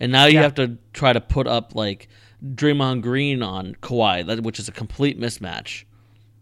[0.00, 2.08] and now you have to try to put up like
[2.44, 5.84] Draymond Green on Kawhi, that, which is a complete mismatch.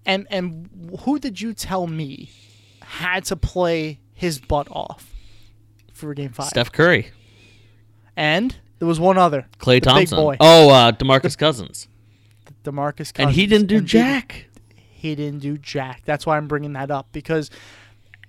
[0.06, 2.30] And and who did you tell me
[2.80, 5.12] had to play his butt off
[5.92, 6.46] for game five?
[6.46, 7.10] Steph Curry,
[8.18, 11.86] And there was one other, Clay the big Thompson, boy, oh uh, Demarcus Cousins,
[12.64, 13.18] Demarcus, Cousins.
[13.18, 14.46] and he didn't do And jack.
[14.76, 16.02] He didn't do jack.
[16.04, 17.48] That's why I'm bringing that up because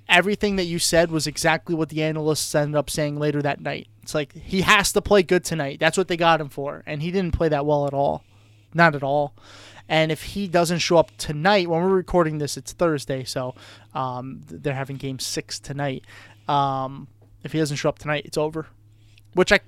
[0.08, 3.88] everything that you said was exactly what the analysts ended up saying later that night.
[4.04, 5.80] It's like he has to play good tonight.
[5.80, 8.24] That's what they got him for, and he didn't play that well at all,
[8.76, 9.34] not at all.
[9.88, 13.56] And if he doesn't show up tonight, when we're recording this, it's Thursday, so
[13.96, 16.06] um, they're having Game Six tonight.
[16.48, 17.08] Um,
[17.44, 18.68] if he doesn't show up tonight, it's over.
[19.34, 19.60] Which I,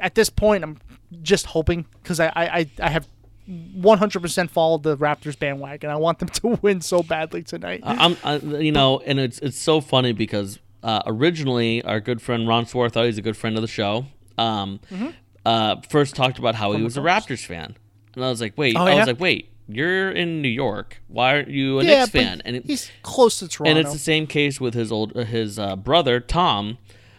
[0.00, 0.78] at this point, I'm
[1.22, 3.06] just hoping because I, I I have
[3.48, 5.90] 100% followed the Raptors bandwagon.
[5.90, 7.80] I want them to win so badly tonight.
[7.82, 12.20] I- I'm, I, you know, and it's it's so funny because uh, originally our good
[12.22, 14.06] friend Ron Swarthout, he's a good friend of the show,
[14.38, 15.08] um, Mm-hmm.
[15.44, 17.00] uh, first talked about how he was a.
[17.00, 17.76] Raptors fan,
[18.14, 18.98] and I was like, wait, Oh, I yeah?
[18.98, 22.42] was like, wait, you're in New York, why aren't you a yeah, Knicks fan?
[22.44, 23.70] And it, he's close to Toronto.
[23.70, 26.78] and it's the same case with his old uh, his uh, brother Tom,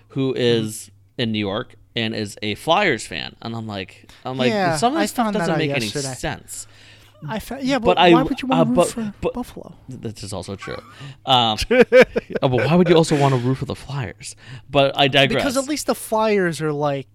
[0.09, 1.21] who is Mm-hmm.
[1.21, 4.93] in New York and is a Flyers fan, and I'm like, I'm like, Yeah, some
[4.93, 6.07] of I stuff doesn't make yesterday.
[6.07, 6.67] any sense.
[7.27, 9.13] I fa- yeah, but but, I- why would you want uh, to root but- for
[9.21, 9.75] but- Buffalo?
[9.89, 10.77] This is also true.
[11.25, 11.83] Um, uh,
[12.41, 14.35] but why would you also want to root for the Flyers?
[14.69, 15.41] But I digress.
[15.43, 17.07] Because at least the Flyers are like,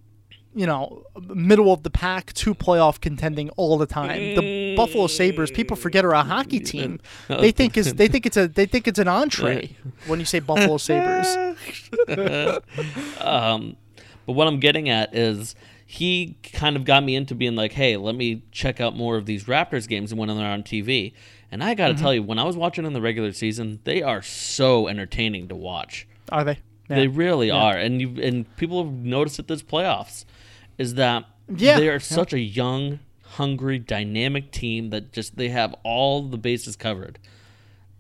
[0.54, 4.18] you know, middle of the pack, two playoff contending all the time.
[4.34, 7.00] The Buffalo Sabres, people forget are a hockey team.
[7.28, 9.76] They think is they think it's a they think it's an entree
[10.08, 11.28] when you say Buffalo Sabres.
[13.20, 13.76] um,
[14.26, 15.54] but what I'm getting at is
[15.87, 19.26] he kind of got me into being like, hey, let me check out more of
[19.26, 21.12] these Raptors games and when they're on TV.
[21.50, 22.02] And I got to Mm-hmm.
[22.02, 25.54] tell you, when I was watching in the regular season, they are so entertaining to
[25.54, 26.06] watch.
[26.30, 26.58] Are they?
[26.88, 26.96] Yeah.
[26.96, 30.24] They really are, and you and people have noticed it this playoffs
[30.78, 31.98] is that Yeah, they are yeah.
[31.98, 37.18] such a young, hungry, dynamic team that just they have all the bases covered.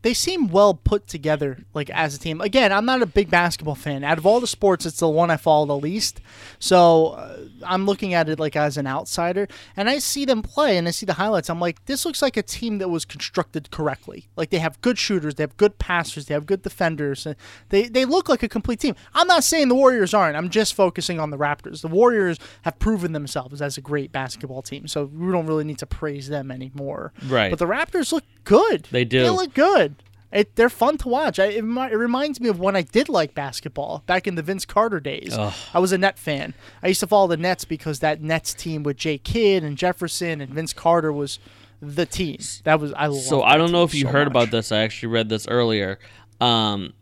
[0.02, 2.40] They seem well put together like as a team.
[2.40, 4.04] Again i'm not a big basketball fan.
[4.04, 6.20] Out of all the sports it's the one i follow the least.
[6.58, 10.76] So uh, i'm looking at it like as an outsider and i see them play
[10.76, 11.48] and i see the highlights.
[11.48, 14.28] I'm like this looks like a team that was constructed correctly.
[14.36, 17.36] Like they have good shooters they have good passers they have good defenders and
[17.68, 18.94] they, they look like a complete team.
[19.14, 20.36] I'm not saying the warriors aren't.
[20.36, 21.80] I'm just focusing on the raptors.
[21.82, 25.78] The warriors have proven themselves as a great basketball team so we don't really need
[25.78, 27.12] to praise them anymore.
[27.26, 27.50] Right.
[27.50, 28.88] but the raptors look good.
[28.90, 29.22] They do.
[29.22, 29.91] they look good.
[30.32, 31.38] It, they're fun to watch.
[31.38, 34.64] I, it, it reminds me of when I did like basketball back in the Vince
[34.64, 35.36] Carter days.
[35.36, 35.52] Ugh.
[35.74, 36.54] I was a Net fan.
[36.82, 40.40] I used to follow the Nets because that Nets team with Jay Kidd and Jefferson
[40.40, 41.38] and Vince Carter was
[41.82, 42.38] the team.
[42.64, 43.12] That was I.
[43.12, 44.44] So I don't know if you so heard much.
[44.44, 44.72] about this.
[44.72, 45.98] I actually read this earlier.
[46.40, 46.94] Um,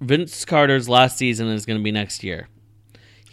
[0.00, 2.48] Vince Carter's last season is going to be next year.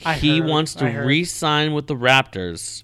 [0.03, 2.83] I he heard, wants to re-sign with the Raptors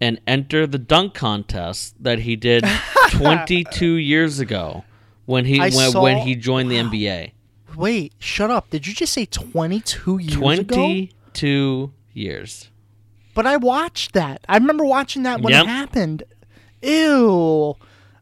[0.00, 2.64] and enter the dunk contest that he did
[3.10, 4.84] 22 years ago
[5.26, 7.32] when he I when, saw- when he joined the NBA.
[7.76, 8.70] Wait, shut up.
[8.70, 10.40] Did you just say 22 years ago?
[10.74, 12.70] Twenty two years.
[13.34, 14.42] But I watched that.
[14.48, 15.64] I remember watching that when Yep.
[15.64, 16.22] it happened.
[16.82, 17.76] Ew.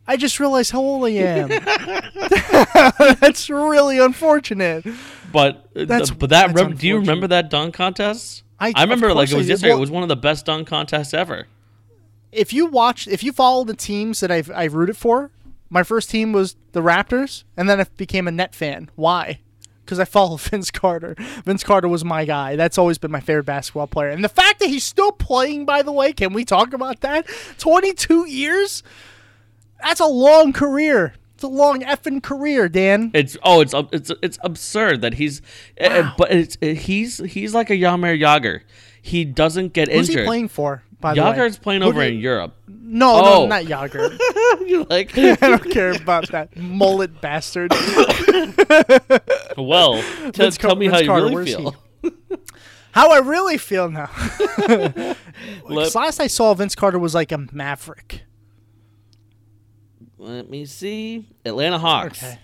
[0.06, 1.48] I just realized how old I am.
[3.20, 4.84] That's really unfortunate.
[5.32, 8.42] But uh, That's- but that that's rem- do you remember that dunk contest?
[8.60, 9.68] I- I remember like course it I was yesterday.
[9.70, 11.46] Well- it was one of the best dunk contests ever.
[12.32, 15.30] If you watch, if you follow the teams that I've I've rooted for,
[15.70, 18.90] my first team was the Raptors, and then I became a net fan.
[18.94, 19.40] Why?
[19.84, 21.14] Because I follow Vince Carter.
[21.44, 22.56] Vince Carter was my guy.
[22.56, 24.10] That's always been my favorite basketball player.
[24.10, 27.26] And the fact that he's still playing, by the way, can we talk about that?
[27.58, 28.82] 22 years?
[29.82, 31.14] That's a long career.
[31.34, 33.10] It's a long effing career, Dan.
[33.12, 35.42] It's oh, it's it's it's absurd that he's,
[35.80, 38.60] uh, uh, but it's uh, he's he's like a Jaromir Jagr.
[39.02, 40.22] He doesn't get Who's injured.
[40.22, 41.32] he playing for, by the way?
[41.32, 42.54] Jagr's playing Who over in Europe.
[42.86, 43.22] No, Oh.
[43.22, 44.18] no, not Jagr.
[44.68, 45.16] you like?
[45.18, 47.72] I don't care about that mullet bastard.
[49.56, 51.74] well, t- Vince tell Car- me how you Carter, really where's feel.
[52.92, 54.10] How I really feel now.
[54.68, 55.16] Let,
[55.66, 58.22] 'Cause last I saw Vince Carter was like a maverick.
[60.18, 61.26] let me see.
[61.44, 62.22] Atlanta Hawks.
[62.22, 62.38] Okay.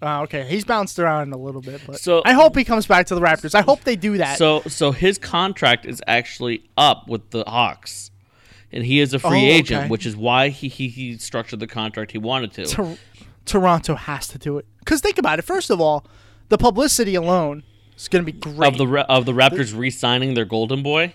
[0.00, 3.06] Uh, okay, he's bounced around a little bit, but So- I hope he comes back
[3.08, 3.54] to the Raptors.
[3.54, 4.38] I hope they do that.
[4.38, 8.10] So so his contract is actually up with the Hawks.
[8.70, 9.88] And he is a free Oh, agent, okay.
[9.88, 12.66] which is why he, he, he structured the contract he wanted to.
[12.66, 12.98] Tor-
[13.46, 15.42] Toronto has to do it because think about it.
[15.42, 16.06] First of all,
[16.50, 17.62] the publicity alone
[17.96, 18.68] is going to be great.
[18.68, 21.14] Of the of the Raptors re-signing their golden boy.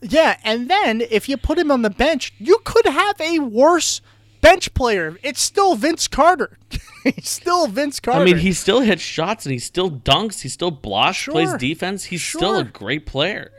[0.00, 4.00] Yeah, and then if you put him on the bench, you could have a worse
[4.40, 5.16] bench player.
[5.24, 6.56] It's still Vince Carter.
[7.02, 8.20] He's still Vince Carter.
[8.20, 10.42] I mean, he still hits shots and he still dunks.
[10.42, 12.04] He still blocks, plays defense.
[12.04, 13.50] He's still a great player.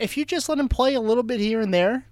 [0.00, 2.06] if you just let him play a little bit here and there,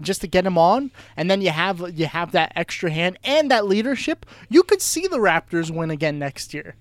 [0.00, 3.50] just to get him on, and then you have you have that extra hand and
[3.50, 6.76] that leadership, you could see the Raptors win again next year.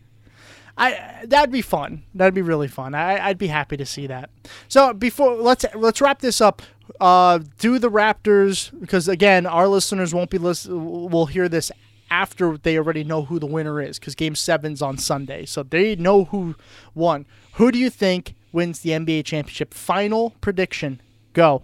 [0.78, 2.04] I that'd be fun.
[2.15, 2.95] That'd be really fun.
[2.95, 4.30] I, I'd be happy to see that.
[4.69, 6.62] So before let's let's wrap this up.
[7.00, 11.10] Uh, do the Raptors because again, our listeners won't be listen.
[11.10, 11.72] Will hear this
[12.10, 15.95] after they already know who the winner is because Game Seven's on Sunday, so they
[15.95, 16.56] know who
[16.95, 17.26] won.
[17.54, 19.74] Who do you think wins the NBA championship?
[19.74, 21.02] Final prediction.
[21.34, 21.62] Go.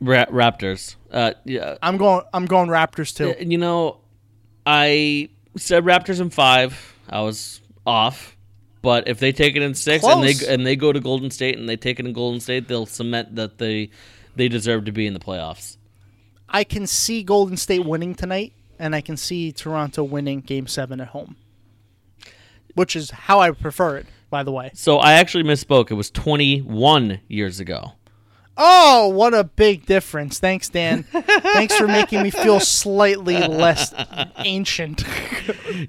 [0.00, 0.96] Ra- Raptors.
[1.10, 1.76] Uh, yeah.
[1.82, 2.22] I'm going.
[2.32, 3.34] I'm going Raptors too.
[3.44, 3.98] You know,
[4.66, 6.96] I said Raptors in five.
[7.08, 8.36] I was off.
[8.82, 11.58] But if they take it in six and they and they go to Golden State
[11.58, 13.90] and they take it in Golden State, they'll cement that they
[14.36, 15.76] they deserve to be in the playoffs.
[16.48, 21.00] I can see Golden State winning tonight, and I can see Toronto winning Game Seven
[21.00, 21.36] at home,
[22.74, 24.06] which is how I prefer it.
[24.30, 24.70] By the way.
[24.74, 25.90] So I actually misspoke.
[25.90, 27.94] It was 21 years ago.
[28.62, 30.38] Oh, what a big difference!
[30.38, 31.04] Thanks, Dan.
[31.04, 33.94] Thanks for making me feel slightly less
[34.38, 35.02] ancient.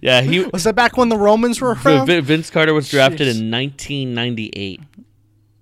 [0.02, 2.06] Yeah, he Was that back when the Romans were around?
[2.08, 3.42] Vin- Vince Carter was drafted Jeez.
[3.42, 4.80] in 1998.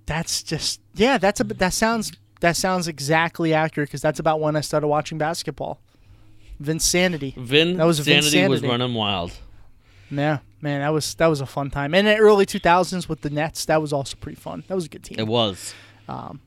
[0.05, 1.17] That's just yeah.
[1.17, 5.17] That's a that sounds that sounds exactly accurate because that's about when I started watching
[5.17, 5.79] basketball.
[6.61, 7.35] Vinsanity.
[7.35, 9.31] Vin That was Sanity was running wild.
[10.11, 11.93] Yeah, man, that was that was a fun time.
[11.93, 14.63] And in the early 2000s with the Nets, that was also pretty fun.
[14.67, 15.19] That was a good team.
[15.19, 15.73] It was.
[16.07, 16.41] Um,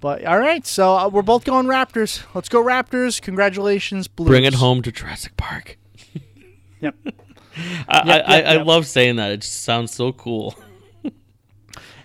[0.00, 2.24] But all right, so uh, we're both going Raptors.
[2.34, 3.20] Let's go Raptors!
[3.20, 4.28] Congratulations, Blues.
[4.28, 5.78] Bring it home to Jurassic Park.
[6.80, 6.94] Yep.
[7.88, 9.32] I, Yep, I, yep, I love saying that.
[9.32, 10.54] It just sounds so cool.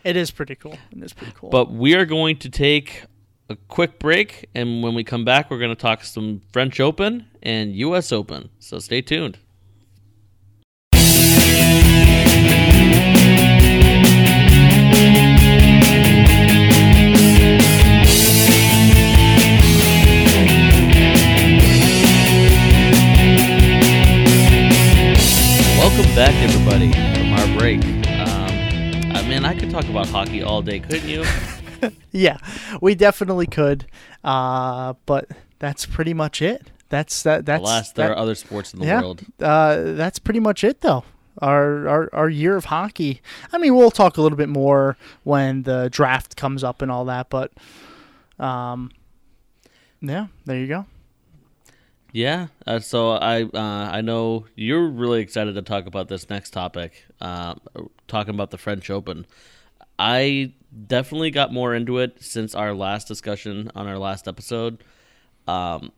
[0.03, 0.77] It is pretty cool.
[0.91, 1.49] It is pretty cool.
[1.49, 3.03] But we are going to take
[3.49, 7.27] a quick break, and when we come back, we're going to talk some French Open
[7.41, 8.11] and U.S.
[8.11, 8.49] Open.
[8.59, 9.37] So stay tuned.
[25.95, 27.85] Welcome back, everybody, from our break.
[27.85, 31.23] Um, I mean, I could talk about hockey all day, couldn't you?
[32.11, 32.37] yeah,
[32.81, 33.85] we definitely could.
[34.23, 35.27] Uh, but
[35.59, 36.71] that's pretty much it.
[36.89, 37.45] That's that.
[37.45, 39.21] That's Alas, there that- are other sports in the yeah, world.
[39.39, 41.03] Uh, that's pretty much it, though.
[41.37, 43.21] Our, our our year of hockey.
[43.51, 47.05] I mean, we'll talk a little bit more when the draft comes up and all
[47.05, 47.51] that, but
[48.39, 48.89] um,
[50.01, 50.87] yeah, there you go.
[52.13, 52.47] Yeah.
[52.65, 53.49] Uh, so I uh,
[53.91, 57.55] I know you're really excited to talk about this next topic, uh,
[58.07, 59.25] talking about the French Open.
[59.97, 60.53] I
[60.87, 64.83] definitely got more into it since our last discussion on our last episode.
[65.47, 65.91] Um,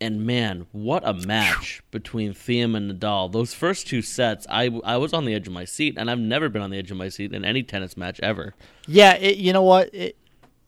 [0.00, 3.30] and man, what a match between Thiem and Nadal.
[3.30, 6.18] Those first two sets, I, I was on the edge of my seat, and I've
[6.18, 8.54] never been on the edge of my seat in any tennis match ever.
[8.86, 9.94] Yeah, it, you know what?
[9.94, 10.16] It,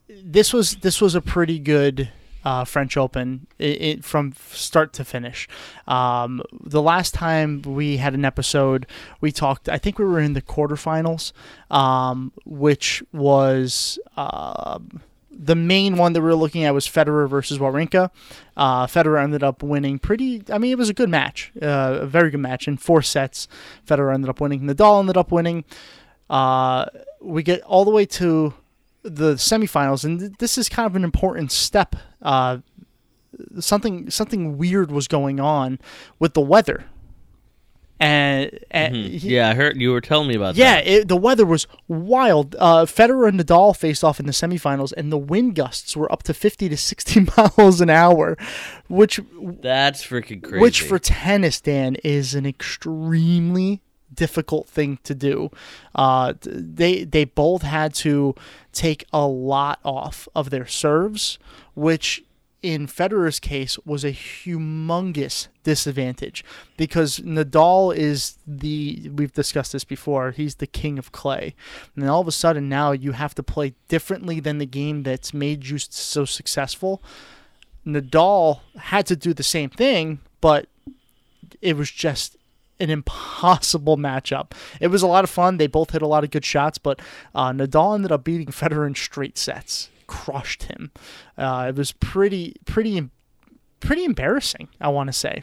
[0.08, 2.10] this was this was a pretty good
[2.44, 5.48] uh, French Open i i from start to finish.
[5.86, 8.86] Um, the last time we had an episode,
[9.20, 9.68] we talked.
[9.68, 11.32] I think we were in the quarterfinals,
[11.70, 13.98] um, which was.
[14.16, 15.00] um
[15.34, 18.10] the main one that we were looking at was Federer versus Wawrinka.
[18.56, 20.42] Uh, Federer ended up winning pretty.
[20.52, 23.48] I mean, it was a good match, uh, a very good match in four sets.
[23.86, 24.60] Federer ended up winning.
[24.62, 25.64] Nadal ended up winning.
[26.28, 26.84] Uh,
[27.20, 28.54] we get all the way to
[29.02, 31.96] the semifinals, and th- this is kind of an important step.
[32.20, 32.58] Uh,
[33.58, 35.78] something something weird was going on
[36.18, 36.84] with the weather,
[37.98, 39.18] and, and Mhm.
[39.18, 42.56] he- yeah, I heard you were telling me about yeah, it, the weather was wild.
[42.58, 46.22] Uh, Federer and Nadal faced off in the semifinals, and the wind gusts were up
[46.24, 47.26] to 50 to 60
[47.58, 48.36] miles an hour,
[48.88, 49.20] which
[49.60, 50.60] That's freaking crazy.
[50.60, 53.80] which for tennis, Dan, is an extremely
[54.14, 55.50] difficult thing to do.
[55.94, 58.34] Uh, they they both had to
[58.72, 61.38] take a lot off of their serves,
[61.74, 62.24] which
[62.62, 66.44] in Federer's case was a humongous disadvantage
[66.76, 71.54] because Nadal is the we've discussed this before he's the king of clay
[71.96, 75.34] and all of a sudden now you have to play differently than the game that's
[75.34, 77.02] made you so successful
[77.84, 80.66] Nadal had to do the same thing but
[81.60, 82.36] it was just
[82.82, 84.52] an impossible matchup.
[84.80, 85.56] It was a lot of fun.
[85.56, 87.00] They both hit a lot of good shots, but
[87.34, 90.90] uh, Nadal ended up beating Federer in straight sets, crushed him.
[91.38, 93.08] Uh, it was pretty, pretty,
[93.80, 94.68] pretty embarrassing.
[94.80, 95.42] I want to say.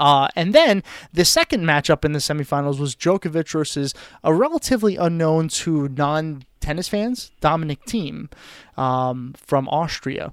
[0.00, 0.82] Uh, and then
[1.12, 3.94] the second matchup in the semifinals was Djokovic versus
[4.24, 8.28] a relatively unknown to non tennis fans, Dominic Thiem
[8.76, 10.32] um, from Austria.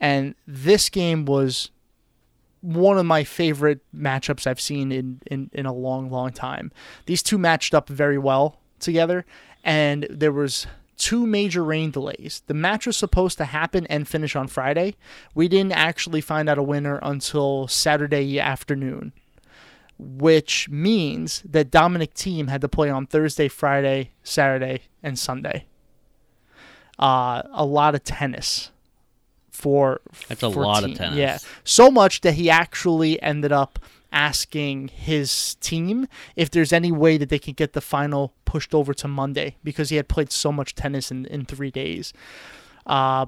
[0.00, 1.70] And this game was
[2.64, 6.72] one of my favorite matchups I've seen in, in, in a long, long time.
[7.04, 9.26] These two matched up very well together,
[9.62, 12.42] and there was two major rain delays.
[12.46, 14.94] The match was supposed to happen and finish on Friday.
[15.34, 19.12] We didn't actually find out a winner until Saturday afternoon,
[19.98, 25.66] which means that Dominic Thiem had to play on Thursday, Friday, Saturday, and Sunday.
[26.98, 28.70] Uh, a lot of tennis
[29.64, 31.16] for That's a for lot of tennis.
[31.16, 33.78] Yeah, so much that he actually ended up
[34.12, 36.06] asking his team
[36.36, 39.88] if there's any way that they could get the final pushed over to Monday because
[39.88, 42.12] he had played so much tennis in, in three days.
[42.84, 43.24] Uh,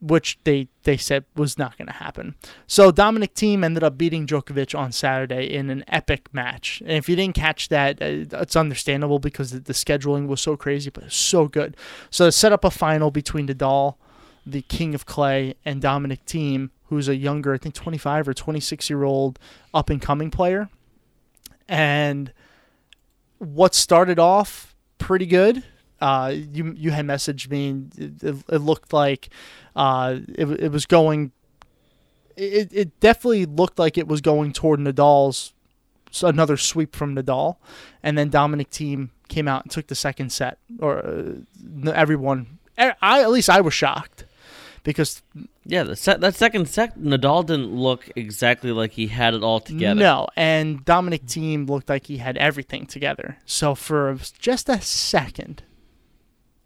[0.00, 2.34] which they, they said was not going to happen.
[2.66, 6.80] So Dominic Thiem ended up beating Djokovic on Saturday in an epic match.
[6.80, 10.56] And if you didn't catch that, uh, it's understandable because the, the scheduling was so
[10.56, 11.76] crazy, but so good.
[12.08, 13.96] So set up a final between Nadal,
[14.50, 18.90] the King of Clay, and Dominic Thiem, who's a younger, I think 25 or 26
[18.90, 19.38] year old
[19.72, 20.68] up and coming player.
[21.68, 22.32] And
[23.38, 25.64] what started off pretty good.
[26.00, 27.84] Uh, you you had messaged me.
[27.98, 29.28] It, it, it looked like
[29.76, 31.32] uh, it, it was going.
[32.36, 35.52] It, it definitely looked like it was going toward Nadal's
[36.10, 37.56] so another sweep from Nadal,
[38.02, 40.58] and then Dominic Thiem came out and took the second set.
[40.78, 44.24] Or uh, everyone, I at least I was shocked
[44.82, 45.22] because
[45.64, 49.60] Yeah, the se- that second set, Nadal didn't look exactly like he had it all
[49.60, 50.00] together.
[50.00, 53.38] No, and Dominic Thiem looked like he had everything together.
[53.44, 55.62] So for just a second,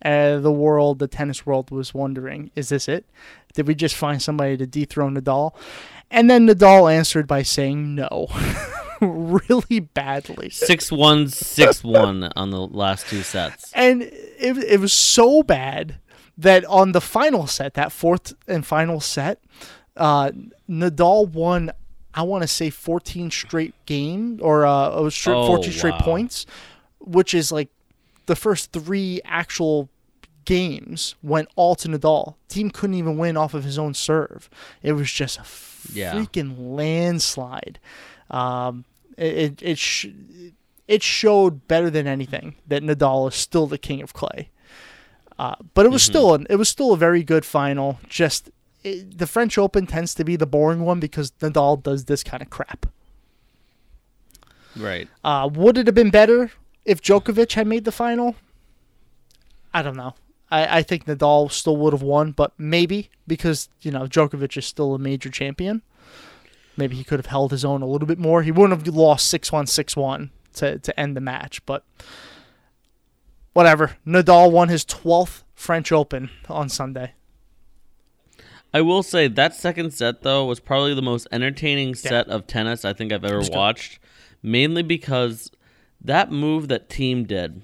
[0.05, 3.07] uh, the world, the tennis world, was wondering, is this it?
[3.55, 5.55] Did we just find somebody to dethrone Nadal?
[6.11, 8.29] And then Nadal answered by saying no,
[9.01, 10.51] really badly.
[10.51, 13.73] Six one, six one on the last two sets.
[13.73, 15.97] And it, it was so bad
[16.39, 19.41] that on the final set, that fourth and final set,
[19.97, 20.31] uh,
[20.69, 21.71] Nadal won.
[22.17, 26.47] I want to say 14 straight game or uh, straight, Oh, 14 straight points,
[27.01, 27.69] which is like
[28.27, 29.89] the first three actual
[30.45, 32.35] games went all to Nadal.
[32.49, 34.49] Thiem couldn't even win off of his own serve.
[34.83, 35.45] It was just a
[35.93, 36.15] Yeah.
[36.15, 37.79] freaking landslide.
[38.31, 38.85] Um,
[39.19, 40.07] it it it, sh-
[40.87, 44.51] it showed better than anything that Nadal is still the king of clay.
[45.39, 47.99] Uh, but it was still an, it was still a very good final.
[48.09, 48.51] Just
[48.85, 52.43] it, the French Open tends to be the boring one because Nadal does this kind
[52.43, 52.87] of crap.
[54.77, 55.09] Right.
[55.23, 56.53] Uh, would it have been better
[56.85, 58.37] if Djokovic had made the final?
[59.73, 60.15] I don't know.
[60.51, 64.67] I, I think Nadal still would have won, but maybe because you know Djokovic is
[64.67, 65.83] still a major champion.
[66.77, 68.43] Maybe he could have held his own a little bit more.
[68.43, 71.85] He wouldn't have lost 6 1 6 1 to, to end the match, but
[73.55, 73.97] whatever.
[74.07, 77.15] Nadal won his 12th French Open on Sunday.
[78.73, 82.85] I will say that second set though was probably the most entertaining set of tennis
[82.85, 84.01] I think I've ever watched,
[84.43, 85.51] mainly because
[86.01, 87.63] that move that Thiem did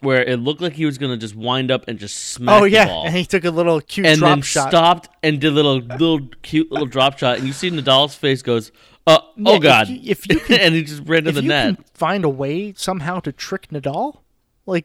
[0.00, 2.70] where it looked like he was gonna just wind up and just smack Oh the
[2.70, 3.04] yeah, ball.
[3.06, 4.68] and he took a little cute and drop then shot.
[4.68, 8.42] stopped and did a little little cute little drop shot, and you see Nadal's face
[8.42, 8.70] goes,
[9.06, 11.36] uh, Yeah, "Oh if God!" you- if you can- and he just ran to if
[11.36, 11.76] the net.
[11.94, 14.18] find a way somehow to trick Nadal,
[14.66, 14.84] like,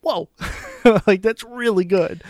[0.00, 0.28] whoa,
[1.06, 2.22] like that's really good.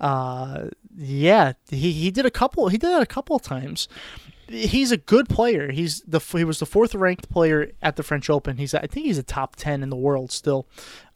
[0.00, 2.68] Uh, yeah, he, he did a couple.
[2.68, 3.88] He did that a couple of times.
[4.48, 5.70] He's a good player.
[5.70, 8.58] He's the he was the fourth ranked player at the French Open.
[8.58, 10.66] He's I think he's a top ten in the world still.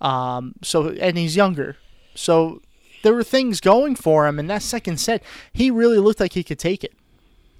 [0.01, 1.76] Um, so and he's younger,
[2.14, 2.62] so
[3.03, 4.38] there were things going for him.
[4.38, 5.22] In that second set,
[5.53, 6.94] he really looked like he could take it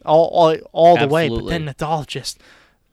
[0.05, 1.29] all all, all the way.
[1.29, 2.41] But then Nadal just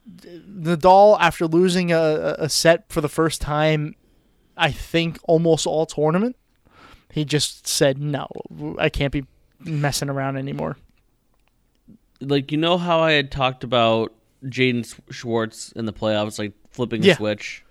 [0.09, 3.95] Nadal, after losing a, a set for the first time,
[4.57, 6.35] I think almost all tournament,
[7.11, 8.27] he just said, "No,
[8.77, 9.25] I can't be
[9.59, 10.77] messing around anymore."
[12.21, 14.13] like you know how I had talked about
[14.45, 17.13] Jaden Schwartz in the playoffs, like flipping Yeah.
[17.13, 17.65] a switch.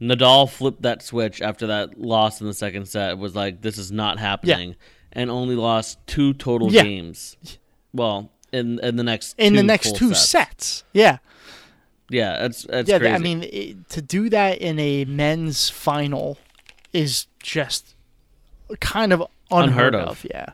[0.00, 3.10] Nadal flipped that switch after that loss in the second set.
[3.12, 4.76] It was like this is not happening,
[5.12, 6.82] and only lost two total Yeah.
[6.82, 7.36] games.
[7.92, 10.28] Well, in in the next In the two next two sets.
[10.28, 11.18] sets, yeah,
[12.08, 12.98] Yeah, that's that's yeah.
[12.98, 13.14] crazy.
[13.14, 16.38] I mean, it, to do that in a men's final
[16.92, 17.94] is just
[18.80, 20.08] kind of unheard, Unheard of.
[20.08, 20.26] of.
[20.30, 20.46] Yeah.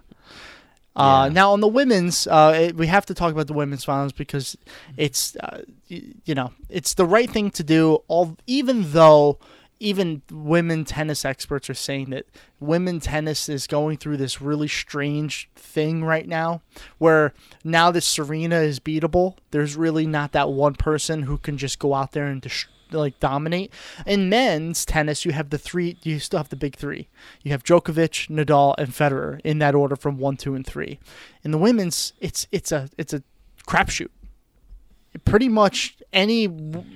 [0.94, 1.32] Uh, Yeah.
[1.32, 4.56] Now on the women's, uh, it, we have to talk about the women's finals because
[4.96, 8.02] it's, uh, y- you know, it's the right thing to do.
[8.08, 9.38] All even though
[9.82, 12.26] even women tennis experts are saying that
[12.60, 16.62] women tennis is going through this really strange thing right now,
[16.98, 21.78] where now that Serena is beatable, there's really not that one person who can just
[21.78, 23.72] go out there and dis- like dominate.
[24.06, 25.96] In men's tennis, you have the three.
[26.02, 27.08] You still have the big three.
[27.42, 31.00] You have Djokovic, Nadal, and Federer in that order from one, two, and three.
[31.42, 33.22] In the women's, it's it's a it's a
[33.66, 34.10] crapshoot.
[35.24, 36.48] Pretty much any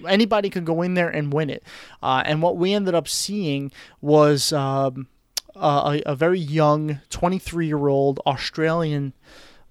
[0.07, 1.63] anybody could go in there and win it.
[2.03, 5.09] Uh, and what we ended up seeing was um,
[5.55, 9.13] a, a very young, 23 year old Australian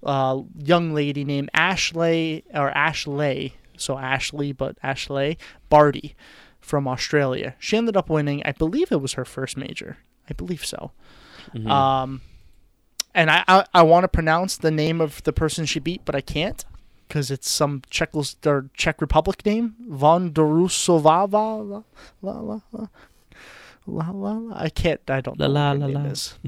[0.02, 5.36] uh, young lady named Ashley or Ashley, so Ashley, but Ashleigh
[5.68, 6.14] Barty
[6.60, 7.54] from Australia.
[7.58, 8.42] She ended up winning.
[8.44, 9.98] I believe it was her first major.
[10.28, 10.92] I believe so.
[11.70, 12.22] Um,
[13.14, 16.14] and I I, I want to pronounce the name of the person she beat, but
[16.14, 16.64] I can't
[17.08, 19.74] because it's some Czech or Czech Republic name.
[19.88, 21.82] Von Dorusovava.
[22.22, 22.86] La, la, la,
[23.86, 24.56] la, la, la.
[24.56, 25.00] I can't.
[25.08, 26.10] I don't know La, what la, name la.
[26.10, 26.38] is.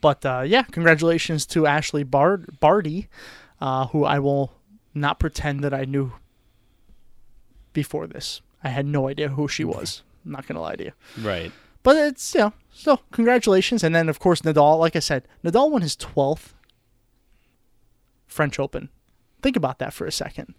[0.00, 3.08] But uh, yeah, congratulations to Ashleigh Bard Barty,
[3.60, 4.52] uh, who I will
[4.94, 6.12] not pretend that I knew
[7.72, 8.40] before this.
[8.62, 10.02] I had no idea who she was.
[10.24, 10.92] I'm not gonna lie to you.
[11.20, 11.52] right.
[11.84, 13.82] But it's you know, so congratulations.
[13.84, 16.54] And then of course Nadal, like I said, Nadal won his twelfth
[18.26, 18.88] French Open.
[19.42, 20.54] Think about that for a second.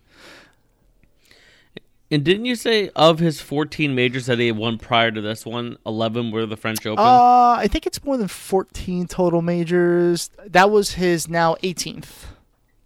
[2.11, 5.45] And didn't you say of his 14 majors that he had won prior to this
[5.45, 6.97] one, 11 were the French Open?
[6.97, 10.31] Uh, I think it's more than 14 total majors.
[10.45, 12.25] That was his now 18th.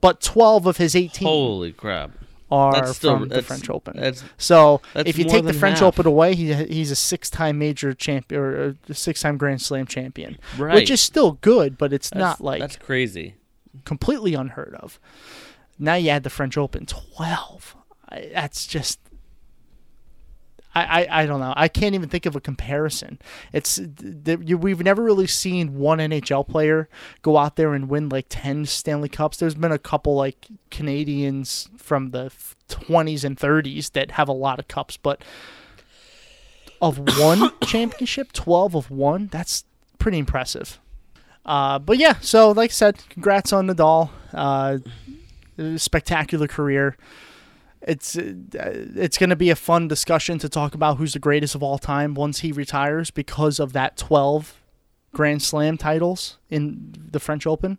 [0.02, 2.12] But 12 of his 18 Holy crap.
[2.52, 3.96] are That's still from the French Open.
[3.96, 5.88] That's So that's if you take the French half.
[5.88, 10.76] Open away, he, he's a six-time major champion or a six-time Grand Slam champion, right.
[10.76, 13.36] which is still good, but it's That's- not like That's crazy.
[13.86, 15.00] completely unheard of.
[15.80, 17.76] Now you add the French Open, twelve.
[18.10, 19.00] I, that's just.
[20.76, 21.54] I, I, I don't know.
[21.56, 23.20] I can't even think of a comparison.
[23.52, 26.90] It's th- you, we've never really seen one NHL player
[27.22, 29.38] go out there and win like ten Stanley Cups.
[29.38, 32.32] There's been a couple like Canadians from the
[32.70, 35.24] 20s and 30s that have a lot of cups, but
[36.82, 39.66] of one championship, 12 of one, that's
[40.00, 40.80] pretty impressive.
[41.46, 44.10] Uh, but yeah, so like I said, congrats on Nadal.
[44.34, 44.80] Uh,
[45.78, 46.98] spectacular career.
[47.82, 51.54] It's uh, it's going to be a fun discussion to talk about who's the greatest
[51.54, 54.60] of all time once he retires because of that 12
[55.12, 57.78] Grand Slam titles in the French Open.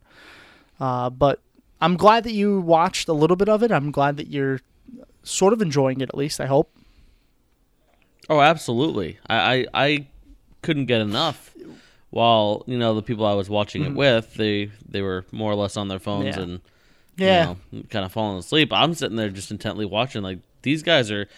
[0.79, 1.41] Uh, but
[1.81, 3.72] I'm glad that you watched a little bit of it.
[3.72, 4.61] I'm glad that you're
[5.22, 6.39] sort of enjoying it at least.
[6.41, 6.70] I hope.
[8.29, 9.18] Oh, absolutely.
[9.27, 10.07] I, I, I
[10.62, 11.55] couldn't get enough.
[12.11, 15.57] While you know the people I was watching it with, they they were more or
[15.57, 16.39] less on their phones Mm-hmm.
[16.39, 16.45] Yeah.
[16.45, 16.61] and
[17.17, 17.55] Yeah.
[17.71, 18.73] you know, kind of falling asleep.
[18.73, 20.23] I'm sitting there just intently watching.
[20.23, 21.29] Like these guys are.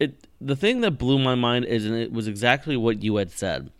[0.00, 3.30] It the thing that blew my mind is, and it was exactly what you had
[3.30, 3.70] said.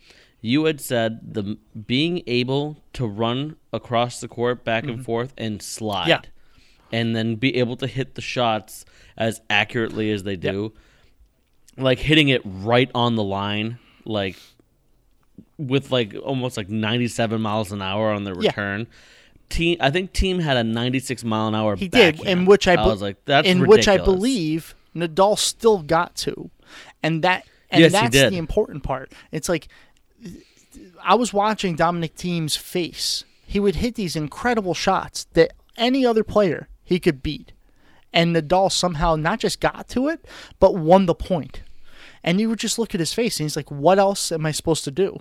[0.40, 5.60] You had said the being able to run across the court back and forth and
[5.62, 6.10] slide, Mm-hmm.
[6.10, 7.00] Yeah.
[7.00, 8.84] and then be able to hit the shots
[9.16, 10.72] as accurately as they do,
[11.76, 14.36] like hitting it right on the line, like
[15.58, 18.50] with like almost like 97 miles an hour on the Yeah.
[19.50, 21.76] Thiem, I think Thiem had a 96 mile an hour.
[21.76, 25.82] He did, in which I, be- was like, that's in which I believe Nadal still
[25.82, 26.50] got to,
[27.02, 29.12] and that And Yes, that's the important part.
[29.32, 29.68] It's like
[31.02, 33.24] I was watching Dominic Thiem's face.
[33.46, 37.52] He would hit these incredible shots that any other player he could beat.
[38.12, 40.24] And Nadal somehow not just got to it,
[40.60, 41.62] but won the point.
[42.22, 44.52] And you would just look at his face and he's like, What else am I
[44.52, 45.20] supposed to do?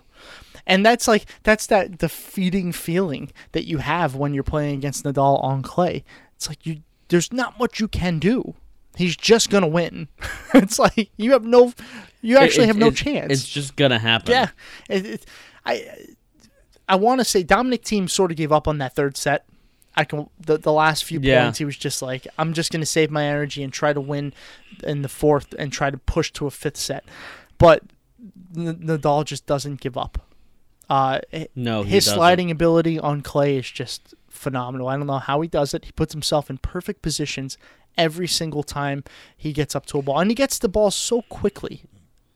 [0.66, 5.43] And that's like that's that defeating feeling that you have when you're playing against Nadal
[5.43, 6.03] on clay.
[6.36, 8.55] It's like you there's not much you can do.
[8.95, 10.07] He's just gonna win.
[10.53, 11.74] it's like you have no
[12.22, 13.32] you actually It- have no chance.
[13.34, 14.32] It's just gonna happen.
[14.32, 14.49] Yeah,
[14.89, 15.26] it, it,
[15.66, 15.86] I
[16.88, 19.45] I want to say Dominic Thiem sort of gave up on that third set.
[19.95, 21.43] I can the the last few Yeah.
[21.43, 24.34] points he was just like I'm just gonna save my energy and try to win
[24.84, 27.03] in the fourth and try to push to a fifth set,
[27.57, 27.84] but
[28.55, 30.20] Nadal just doesn't give up.
[30.94, 31.20] Uh,
[31.56, 32.18] No, his doesn't.
[32.18, 34.88] sliding ability on clay is just phenomenal.
[34.89, 35.86] I don't know how he does it.
[35.86, 37.58] He puts himself in perfect positions
[37.98, 39.04] every single time
[39.38, 41.82] he gets up to a ball, and he gets the ball so quickly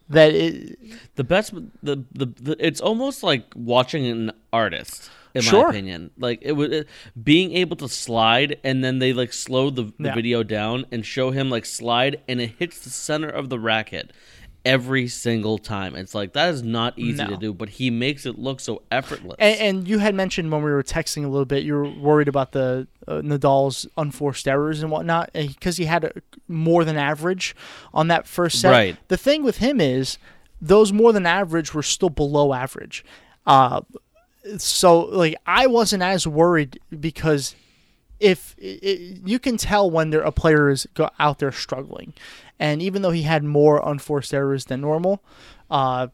[0.10, 0.80] that it,
[1.16, 1.53] The best,
[1.84, 5.64] the, the the it's almost like watching an artist, in Sure.
[5.66, 6.12] my opinion.
[6.18, 6.88] Like it was it,
[7.22, 10.16] being able to slide, and then they like slow the, the Yeah.
[10.16, 14.12] video down and show him like slide, and it hits the center of the racket
[14.68, 15.95] every single time.
[15.95, 19.38] It's like that is not easy to do, but he makes it look so effortless.
[19.39, 22.28] And, and you had mentioned when we were texting a little bit, you were worried
[22.28, 26.11] about the uh, Nadal's unforced errors and whatnot because he had a,
[26.47, 27.55] more than average
[27.93, 28.72] on that first set.
[28.72, 28.97] Right.
[29.07, 30.18] The thing with him is
[30.61, 33.05] those more than average were still below average.
[33.45, 33.82] Uh,
[34.57, 37.55] so like I wasn't as worried because
[38.20, 42.13] if i i you can tell when there a player is go, out there struggling,
[42.59, 45.24] and even though he had more unforced errors than normal,
[45.70, 46.07] uh,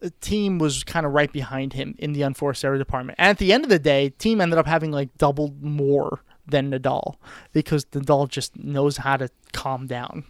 [0.00, 3.18] the Thiem was kind of right behind him in the unforced error department.
[3.18, 6.70] And at the end of the day, Thiem ended up having like doubled more than
[6.70, 7.14] Nadal
[7.52, 10.24] because Nadal just knows how to calm down,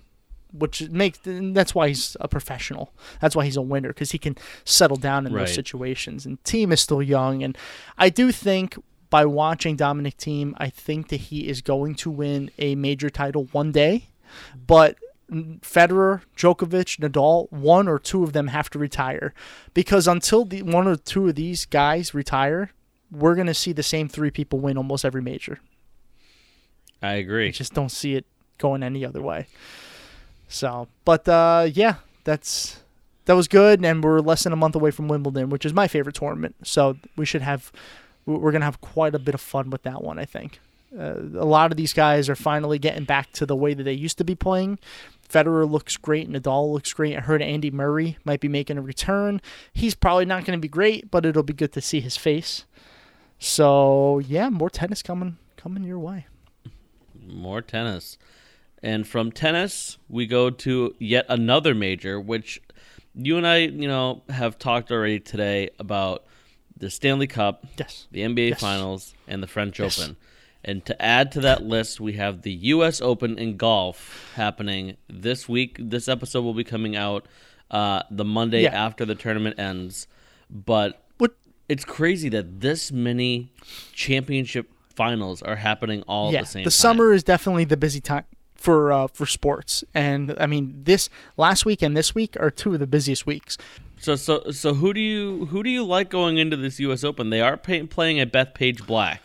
[0.52, 2.92] which makes that's why he's a professional.
[3.20, 5.40] That's why he's a winner because he can settle down in Right.
[5.40, 6.24] those situations.
[6.24, 7.58] And Thiem is still young, and
[7.98, 8.76] I do think
[9.14, 13.44] by watching Dominic Thiem, I think that he is going to win a major title
[13.52, 14.08] one day,
[14.66, 14.96] but.
[15.30, 19.32] Federer, Djokovic, Nadal, one or two of them have to retire
[19.72, 22.72] because until the one or two of these guys retire,
[23.10, 25.60] we're going to see the same three people win almost every major.
[27.00, 27.48] I agree.
[27.48, 28.26] I just don't see it
[28.58, 29.46] going any other way.
[30.46, 31.94] So, but uh, yeah,
[32.24, 32.80] that's
[33.24, 35.88] that was good, and we're less than a month away from Wimbledon, which is my
[35.88, 36.54] favorite tournament.
[36.64, 37.72] So we should have
[38.26, 40.18] we're gonna have quite a bit of fun with that one.
[40.18, 40.60] I think
[40.98, 43.92] uh, a lot of these guys are finally getting back to the way that they
[43.92, 44.78] used to be playing.
[45.28, 47.16] Federer looks great, Nadal looks great.
[47.16, 49.40] I heard Andy Murray might be making a return.
[49.72, 52.66] He's probably not going to be great, but it'll be good to see his face.
[53.38, 56.26] So yeah, more tennis coming coming your way.
[57.26, 58.18] More tennis.
[58.82, 62.60] And from tennis, we go to yet another major, which
[63.14, 66.24] you and I, you know, have talked already today about
[66.76, 68.06] the Stanley Cup, Yes.
[68.10, 68.60] the NBA Yes.
[68.60, 69.98] Finals, and the French Yes.
[69.98, 70.16] Open.
[70.66, 73.00] And to add to that list, we have the U.S.
[73.02, 75.76] Open in golf happening this week.
[75.78, 77.26] This episode will be coming out
[77.70, 78.70] uh, the Monday Yeah.
[78.86, 80.06] after the tournament ends.
[80.50, 81.32] But What
[81.68, 83.52] it's crazy that this many
[83.92, 86.72] championship finals are happening all yeah, at the same the time.
[86.72, 91.66] summer is definitely the busy time for uh, for sports, and I mean this last
[91.66, 93.58] week and this week are two of the busiest weeks.
[94.04, 97.04] So so so who do you who do you like going into this U.S.
[97.04, 97.30] Open?
[97.30, 99.22] They are pay, playing at Bethpage Black.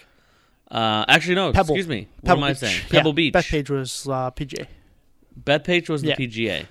[0.71, 1.51] Uh, actually, no.
[1.51, 1.75] Pebble.
[1.75, 2.07] excuse me.
[2.21, 2.57] What Pebble am I Beach.
[2.59, 2.81] saying?
[2.83, 3.33] Yeah, Pebble Beach.
[3.33, 4.67] Bethpage was uh, PJ.
[5.43, 6.15] Bethpage was the Yeah.
[6.15, 6.65] PGA.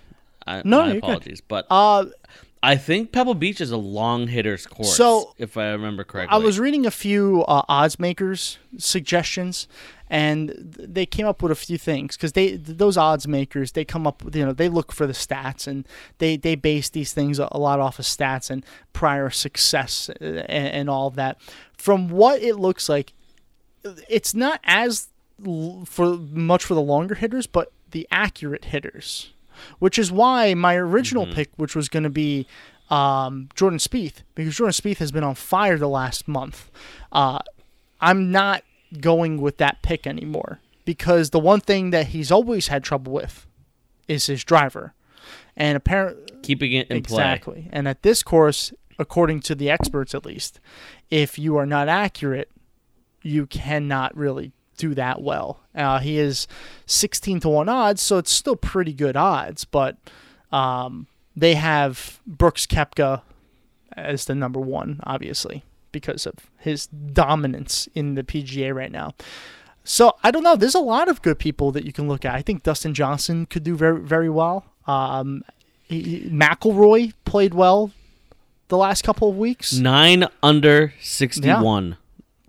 [0.46, 1.04] I, No, my you're good.
[1.04, 2.06] apologies, but Uh,
[2.62, 4.96] I think Pebble Beach is a long hitters course.
[4.96, 9.68] So, if I remember correctly, I was reading a few uh, odds makers suggestions,
[10.10, 14.06] and they came up with a few things because they those odds makers they come
[14.06, 15.86] up with you know they look for the stats and
[16.18, 20.68] they they base these things a lot off of stats and prior success uh, and,
[20.68, 21.38] and all of that.
[21.76, 23.12] From what it looks like,
[24.08, 25.08] it's not as
[25.84, 29.32] for much for the longer hitters, but the accurate hitters,
[29.78, 32.46] which is why my original pick, which was going to be
[32.90, 36.70] um, Jordan Spieth, because Jordan Spieth has been on fire the last month.
[37.12, 37.38] Uh,
[38.00, 38.62] I'm not
[39.00, 43.46] going with that pick anymore because the one thing that he's always had trouble with
[44.06, 44.94] is his driver,
[45.54, 47.22] and apparently keeping it in play.
[47.22, 47.68] Exactly.
[47.70, 50.60] And at this course, according to the experts at least,
[51.10, 52.50] if you are not accurate,
[53.22, 55.60] you cannot really do that well.
[55.74, 56.48] Uh, he is
[56.86, 59.98] 16 to 1 odds, so it's still pretty good odds, but
[60.50, 63.22] um, they have Brooks Koepka
[63.92, 69.14] as the number one, obviously, because of his dominance in the PGA right now.
[69.84, 70.56] So I don't know.
[70.56, 72.34] There's a lot of good people that you can look at.
[72.34, 74.66] I think Dustin Johnson could do very very well.
[74.86, 75.42] Um,
[75.82, 77.90] he, McIlroy played well
[78.68, 79.72] the last couple of weeks.
[79.72, 81.96] Nine under 61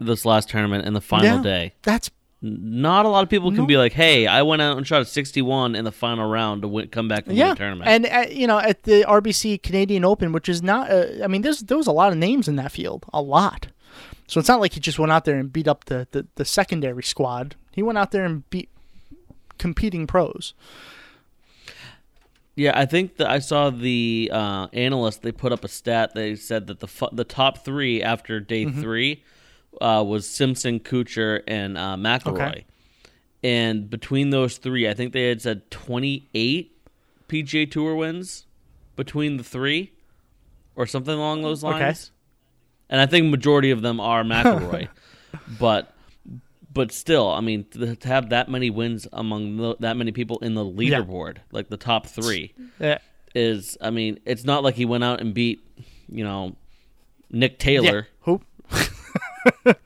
[0.02, 1.42] this last tournament in the final Yeah.
[1.44, 1.74] day.
[1.84, 2.10] That's
[2.42, 3.66] Not a lot of people can No.
[3.66, 6.70] be like, "Hey, I went out and shot a 61 in the final round to
[6.70, 9.62] win, come back and win yeah, the tournament." and uh, you know at the RBC
[9.62, 10.90] Canadian Open, which is not.
[10.90, 13.68] Uh, I mean, there's there was a lot of names in that field, a lot.
[14.28, 16.46] So it's not like he just went out there and beat up the the, the
[16.46, 17.56] secondary squad.
[17.74, 18.70] He went out there and beat
[19.58, 20.54] competing pros.
[22.56, 25.22] Yeah, I think that I saw the uh, analyst.
[25.22, 26.14] They put up a stat.
[26.14, 28.82] They said that the fu- the top three after day Mm-hmm.
[28.82, 29.24] three
[29.82, 32.32] uh, was Simpson, Kuchar, and uh, McIlroy.
[32.52, 32.66] Okay.
[33.44, 36.76] And between those three, I think they had said twenty eight
[37.30, 38.46] PGA Tour wins
[38.96, 39.94] between the three,
[40.76, 41.86] or something along those Okay.
[41.86, 42.12] lines.
[42.90, 44.90] And I think majority of them are McIlroy,
[45.60, 45.94] but
[46.74, 50.40] but still, I mean, to to have that many wins among the, that many people
[50.40, 51.00] in the Yeah.
[51.02, 52.98] leaderboard, like the top three Yeah.
[53.34, 55.66] is I mean, it's not like he went out and beat,
[56.10, 56.56] you know,
[57.32, 57.58] Nick Yeah.
[57.60, 58.08] Taylor.
[58.22, 58.42] Who?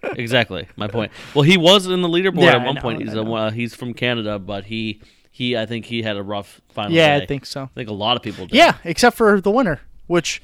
[0.04, 1.12] exactly, my point.
[1.34, 3.02] Well, he was in the leaderboard Yeah, at one know, point.
[3.02, 5.02] He's a, uh, he's from Canada, but he
[5.32, 7.24] he I think he had a rough final Yeah, day.
[7.24, 7.64] I think so.
[7.64, 8.56] I think a lot of people did.
[8.56, 10.42] Yeah, except for the winner, which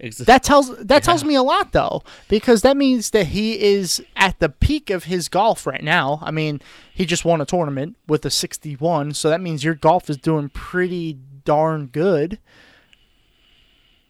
[0.00, 4.38] that tells that tells me a lot though, because that means that he is at
[4.40, 6.18] the peak of his golf right now.
[6.22, 6.60] I mean,
[6.92, 10.48] he just won a tournament with a 61, so that means your golf is doing
[10.48, 12.38] pretty darn good.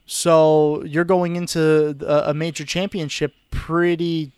[0.06, 4.32] So you're going into a, major championship pretty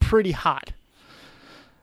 [0.00, 0.72] pretty hot.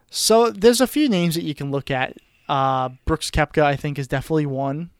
[0.09, 2.17] So there's a few names that you can look at.
[2.47, 4.91] Uh, Brooks Koepka, I think, is definitely one.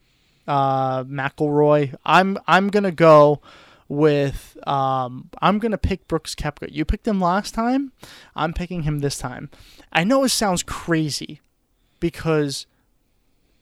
[0.48, 1.96] Uh, McIlroy.
[2.04, 3.42] I'm I'm gonna go
[3.88, 6.70] with um, I'm gonna pick Brooks Koepka.
[6.72, 7.92] You picked him last time.
[8.36, 9.52] I'm picking him this time.
[9.92, 11.42] I know it sounds crazy
[12.00, 12.66] because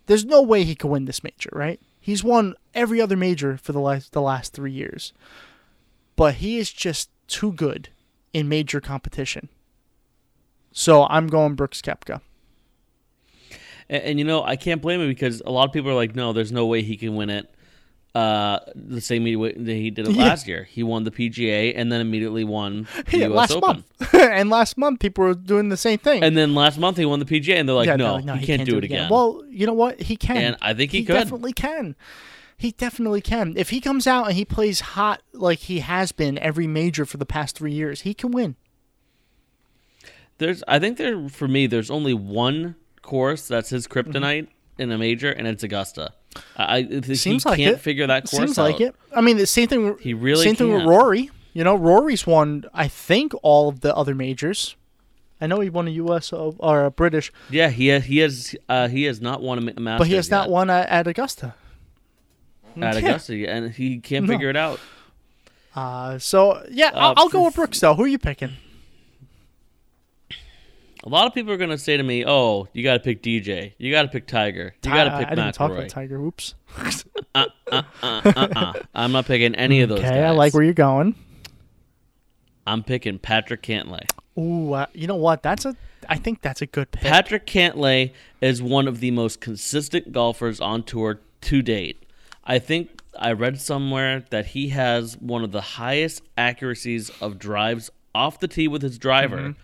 [0.05, 1.79] there's no way he could win this major, right?
[2.01, 5.13] He's won every other major for the last the last three years,
[6.15, 7.89] but he is just too good
[8.33, 9.47] in major competition.
[10.71, 12.21] So I'm going Brooks Koepka.
[13.87, 16.15] and, and you know, I can't blame him because a lot of people are like,
[16.15, 17.53] no, there's no way he can win it.
[18.14, 20.24] Uh, the same way that he did it Yeah.
[20.26, 20.66] last year.
[20.66, 23.38] He won the PGA and then immediately won the Yeah, U.S.
[23.38, 23.68] last Open.
[24.01, 26.22] month, and last month people were doing the same thing.
[26.22, 28.41] And then last month he won the PGA, and they're like, Yeah, no, they're like,
[28.41, 29.09] he, can't, do it again.
[29.09, 30.01] Well, you know what?
[30.01, 30.36] He can.
[30.38, 31.14] And I think he could.
[31.14, 31.95] definitely can.
[32.57, 33.53] He definitely can.
[33.55, 37.16] If he comes out and he plays hot like he has been every major for
[37.18, 38.55] the past three years, he can win.
[40.38, 44.47] There's, I think there for me, there's only one course that's his kryptonite
[44.78, 46.14] in a major, and it's Augusta.
[46.57, 47.79] I, Seems he like can't it.
[47.82, 48.95] figure that course Seems like it.
[49.15, 49.97] I mean, the same thing.
[49.99, 50.84] He really same thing with.
[50.86, 51.29] Rory.
[51.53, 52.65] You know, Rory's won.
[52.73, 54.75] I think all of the other majors.
[55.41, 56.32] I know he won a U.S.
[56.32, 59.71] or a British, Yeah, he has, he has uh, he has not won a ma-
[59.79, 61.55] Masters but he has not won at, at Augusta.
[62.75, 62.99] at Yeah.
[62.99, 64.34] Augusta, and he can't No.
[64.34, 64.79] figure it out.
[65.75, 67.95] Uh, so yeah, Uh, I'll, I'll go with Brooks though.
[67.95, 68.51] Who are you picking?
[71.03, 73.73] A lot of people are gonna say to me, "Oh, you got to pick DJ.
[73.79, 74.75] You got to pick Tiger.
[74.83, 76.19] You got to pick I didn't talk about Tiger.
[76.19, 76.55] Oops.
[77.33, 78.73] Uh-uh.
[78.93, 80.23] I'm not picking any of those Okay, guys.
[80.23, 81.15] I like where you're going.
[82.67, 84.07] I'm picking Patrick Cantlay.
[84.37, 85.41] Ooh, uh, you know what?
[85.43, 85.75] That's a.
[86.07, 87.03] I think that's a good pick.
[87.03, 92.03] Patrick Cantlay is one of the most consistent golfers on tour to date.
[92.43, 97.89] I think I read somewhere that he has one of the highest accuracies of drives
[98.13, 99.37] off the tee with his driver.
[99.37, 99.61] Mm-hmm.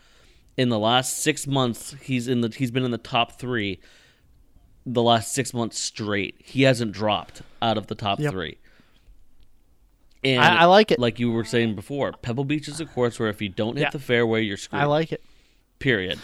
[0.58, 3.80] In the last six months, he's in the he's been in the top three.
[4.86, 8.32] The last six months straight, he hasn't dropped out of the top Yep.
[8.32, 8.58] three.
[10.24, 11.00] And I- I like it.
[11.00, 13.84] Like you were saying before, Pebble Beach is a course where if you don't hit
[13.84, 13.90] Yeah.
[13.92, 15.22] the fairway, you're screwed I like it.
[15.80, 16.20] period.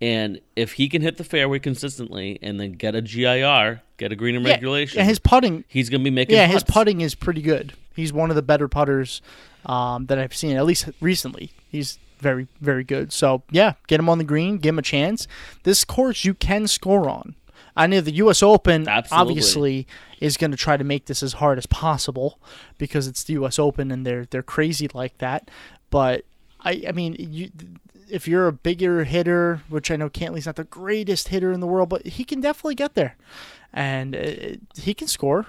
[0.00, 4.16] And if he can hit the fairway consistently and then get a GIR, get a
[4.16, 5.64] green in Yeah, regulation, and his putting.
[5.68, 6.36] he's gonna be making.
[6.36, 7.72] Yeah, his putting is pretty good.
[7.94, 9.22] He's one of the better putters
[9.64, 11.50] um, that I've seen, at least recently.
[11.68, 13.12] He's very, very good.
[13.12, 15.26] So yeah, get him on the green, give him a chance.
[15.62, 17.34] This course you can score on.
[17.76, 18.42] I know the U.S.
[18.42, 19.20] Open Absolutely.
[19.20, 19.86] obviously
[20.20, 22.38] is going to try to make this as hard as possible
[22.78, 23.58] because it's the U.S.
[23.58, 25.50] Open and they're they're crazy like that.
[25.90, 26.24] But
[26.60, 27.50] I, I mean, you,
[28.10, 31.66] if you're a bigger hitter, which I know Cantlay's not the greatest hitter in the
[31.66, 33.16] world, but he can definitely get there,
[33.72, 35.46] and uh, he can score.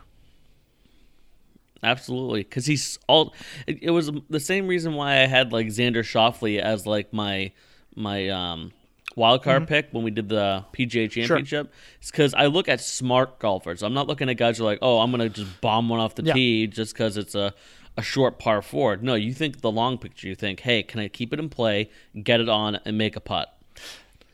[1.83, 3.33] Absolutely, because he's all.
[3.67, 7.51] It, it was the same reason why I had like Xander Schauffele as like my
[7.95, 8.71] my um
[9.15, 11.71] wild card pick when we did the PGA Championship.
[11.99, 13.81] It's because I look at smart golfers.
[13.83, 16.15] I'm not looking at guys who are like, oh, I'm gonna just bomb one off
[16.15, 16.33] the Yeah.
[16.33, 17.53] tee just because it's a
[17.95, 18.95] a short par four.
[18.97, 20.27] No, you think the long picture.
[20.27, 21.89] You think, hey, can I keep it in play,
[22.23, 23.57] get it on, and make a putt?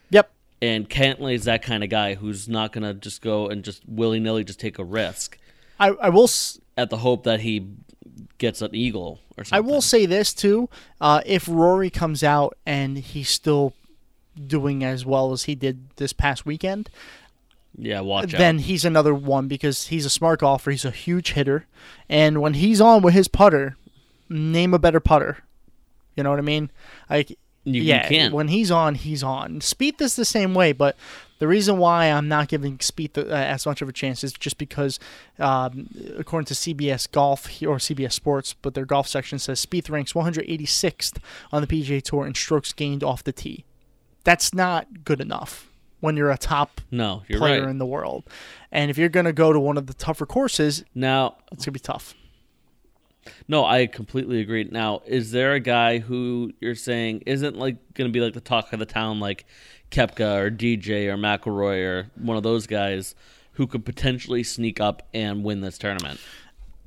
[0.10, 0.30] Yep.
[0.62, 4.20] And Cantlay is that kind of guy who's not gonna just go and just willy
[4.20, 5.38] nilly just take a risk.
[5.80, 7.68] I, I will s- at the hope that he
[8.38, 9.58] gets an eagle or something.
[9.58, 10.70] I will say this too:
[11.02, 13.74] uh, if Rory comes out and he's still
[14.48, 16.90] doing as well as he did this past weekend,
[17.78, 18.62] Yeah, watch then out.
[18.62, 20.72] he's another one because he's a smart golfer.
[20.72, 21.66] He's a huge hitter,
[22.10, 23.78] and when he's on with his putter,
[24.30, 25.40] name a better putter.
[26.16, 26.70] You know what I mean?
[27.10, 27.32] Like,
[27.64, 29.60] You, yeah, you when he's on, he's on.
[29.62, 30.96] Spieth is the same way, but
[31.40, 34.34] the reason why I'm not giving Spieth the, uh, as much of a chance is
[34.34, 35.00] just because,
[35.40, 40.14] um, according to CBS Golf or CBS Sports, but their golf section says Spieth ranks
[40.14, 41.18] 186th
[41.52, 43.66] on the PGA Tour in strokes gained off the tee.
[44.24, 45.70] That's not good enough
[46.00, 47.70] when you're a top no, you're player right.
[47.70, 48.24] in the world.
[48.72, 51.66] And if you're going to go to one of the tougher courses, now, it's going
[51.66, 52.14] to be tough.
[53.48, 54.66] no, I completely agree.
[54.66, 58.42] Now, is there a guy who you're saying isn't like going to be like the
[58.42, 59.46] talk of the town, like
[59.94, 63.16] Koepka or DJ or McIlroy or one of those guys
[63.54, 66.20] who could potentially sneak up and win this tournament?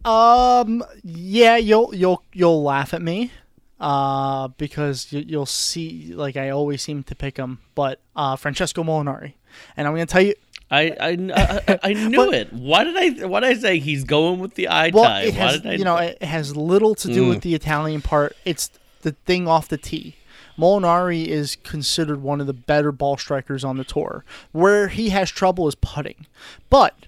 [0.05, 3.33] Um, yeah, you'll you'll you'll laugh at me,
[3.81, 8.85] uh, because you, you'll see like I always seem to pick him, but uh, Francesco
[8.85, 9.33] Molinari,
[9.77, 10.35] and I'm going to tell you,
[10.71, 12.53] I I, I, I knew But- it.
[12.53, 15.23] Why did I why did I say he's going with the eye well, tie?
[15.23, 17.29] it has did I, you know it has little to do Mm.
[17.31, 18.37] with the Italian part.
[18.45, 18.71] It's
[19.03, 20.15] the thing off the tee.
[20.59, 24.25] Molinari is considered one of the better ball strikers on the tour.
[24.53, 26.27] Where he has trouble is putting,
[26.71, 27.07] but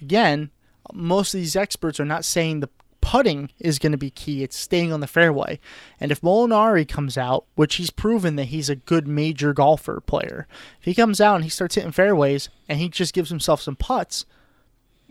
[0.00, 0.50] again,
[0.92, 2.68] most of these experts are not saying the
[3.00, 4.42] putting is going to be key.
[4.42, 5.60] It's staying on the fairway.
[6.00, 10.46] And if Molinari comes out, which he's proven that he's a good major golfer player,
[10.78, 13.76] if he comes out and he starts hitting fairways and he just gives himself some
[13.76, 14.24] putts,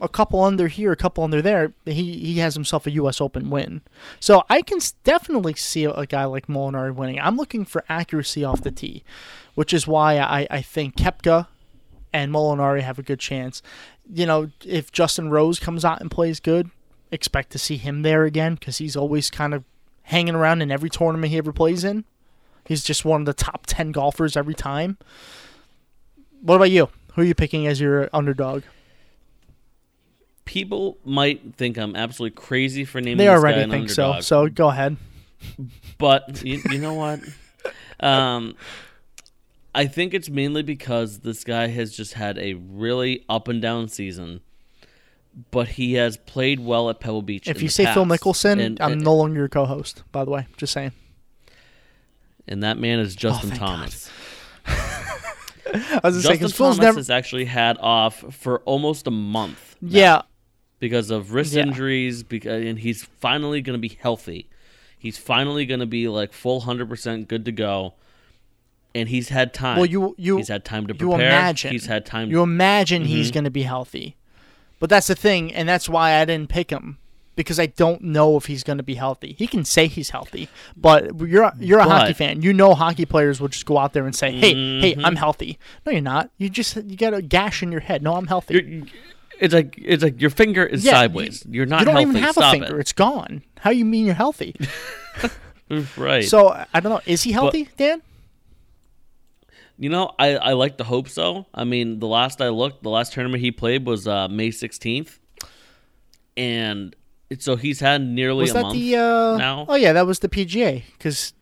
[0.04, 3.20] a couple under here, a couple under there, he he has himself a U.S.
[3.20, 3.80] Open win.
[4.20, 7.18] So I can definitely see a, guy like Molinari winning.
[7.18, 9.02] I'm looking for accuracy off the tee,
[9.54, 11.48] which is why I, I think Koepka
[12.12, 13.62] and Molinari have a good chance.
[14.12, 16.70] You know, if Justin Rose comes out and plays good,
[17.10, 19.64] expect to see him there again because he's always kind of
[20.04, 22.04] hanging around in every tournament he ever plays in.
[22.66, 24.98] He's just one of the top 10 golfers every time.
[26.40, 26.88] What about you?
[27.14, 28.62] Who are you picking as your underdog?
[30.44, 34.22] People might think I'm absolutely crazy for naming They already think underdog.
[34.22, 34.46] so.
[34.46, 34.96] So go ahead.
[35.98, 37.20] But you, you know what?
[38.00, 38.56] Um,
[39.74, 43.88] I think it's mainly because this guy has just had a really up and down
[43.88, 44.40] season,
[45.50, 47.48] but he has played well at Pebble Beach.
[47.48, 48.22] If you say Phil past.
[48.22, 50.02] Mickelson, and, I'm and, no longer your co-host.
[50.12, 50.92] By the way, just saying.
[52.46, 53.76] and that man is Justin thank God.
[53.76, 54.10] Thomas.
[54.66, 56.98] I was just saying Justin Phil's Thomas never.
[56.98, 59.76] has actually had off for almost a month.
[59.80, 60.22] now Yeah,
[60.84, 61.62] because of wrist Yeah.
[61.62, 64.48] injuries, because and he's finally going to be healthy.
[64.98, 67.94] He's finally going to be like full hundred percent good to go,
[68.94, 69.76] and he's had time.
[69.78, 71.18] Well, you you he's had time to prepare.
[71.18, 72.30] you imagine he's had time.
[72.30, 73.34] you imagine he's Mhm.
[73.34, 74.16] going to be healthy,
[74.78, 76.98] but that's the thing, and that's why I didn't pick him
[77.36, 79.34] because I don't know if he's going to be healthy.
[79.38, 82.42] He can say he's healthy, but you're you're a hockey fan.
[82.42, 85.04] You know hockey players will just go out there and say, "Hey, hey, Mhm.
[85.04, 86.30] I'm healthy." No, you're not.
[86.38, 88.02] You just you got a gash in your head.
[88.02, 88.84] No, I'm healthy.
[89.34, 91.44] You're- it's like it's like your finger is Yeah, sideways.
[91.48, 92.10] You, are not you don't healthy.
[92.10, 92.80] even have Stop a finger.
[92.80, 93.42] It's gone.
[93.60, 94.54] How you mean you're healthy?
[95.96, 96.24] Right.
[96.24, 97.00] So I don't know.
[97.06, 98.02] Is he healthy, Dan?
[99.78, 101.46] you know, I I like to hope so.
[101.54, 105.18] I mean, the last I looked, the last tournament he played was uh, May sixteenth,
[106.36, 106.94] and
[107.38, 108.96] so he's had nearly Was a that month the?
[108.96, 109.66] Uh, now.
[109.68, 110.82] Oh yeah, that was the PGA.
[110.92, 111.32] Because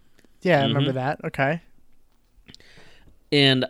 [0.43, 0.95] yeah, I remember Mhm.
[0.95, 1.21] that.
[1.25, 1.61] Okay.
[3.33, 3.65] And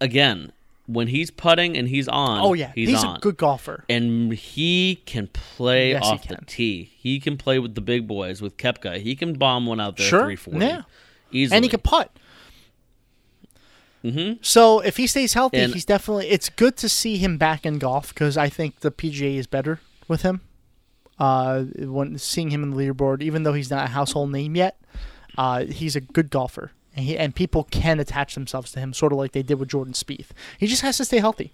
[0.00, 0.52] again,
[0.86, 3.16] when he's putting and he's on, Oh yeah, he's, he's, on.
[3.16, 3.84] a good golfer.
[3.88, 6.92] and he can play Yes, off the tee.
[6.96, 8.98] He can play with the big boys with Koepka.
[9.00, 10.82] He can bomb one out there Sure, 340 yeah.
[11.32, 11.56] easily.
[11.56, 12.10] and he can putt.
[14.02, 16.28] hmm So if he stays healthy, And- he's definitely.
[16.28, 19.80] It's good to see him back in golf because I think the PGA is better
[20.08, 20.40] with him.
[21.18, 24.78] Uh, when seeing him in the leaderboard, even though he's not a household name yet,
[25.38, 29.12] uh, he's a good golfer, and he, and people can attach themselves to him, sort
[29.12, 30.28] of like they did with Jordan Spieth.
[30.58, 31.52] He just has to stay healthy.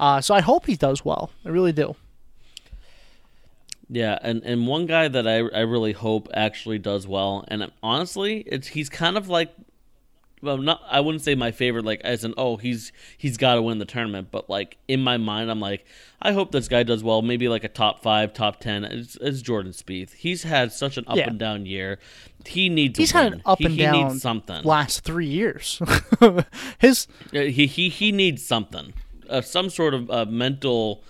[0.00, 1.30] Uh, so I hope he does well.
[1.44, 1.94] I really do.
[3.88, 8.38] Yeah, and, and one guy that I, I really hope actually does well, and honestly,
[8.46, 9.52] it's he's kind of like,
[10.40, 13.62] well, not I wouldn't say my favorite, like as in oh he's he's got to
[13.62, 15.84] win the tournament, but like in my mind I'm like
[16.22, 18.82] I hope this guy does well, maybe like a top five, top ten.
[18.84, 20.14] It's, it's Jordan Spieth.
[20.14, 21.28] He's had such an up Yeah.
[21.28, 21.98] and down year.
[22.48, 22.98] He needs.
[22.98, 24.62] He's had an up he, and he down something.
[24.64, 25.80] last three years.
[26.78, 28.92] His Uh, He he he needs something,
[29.28, 31.02] uh, some sort of uh, mental.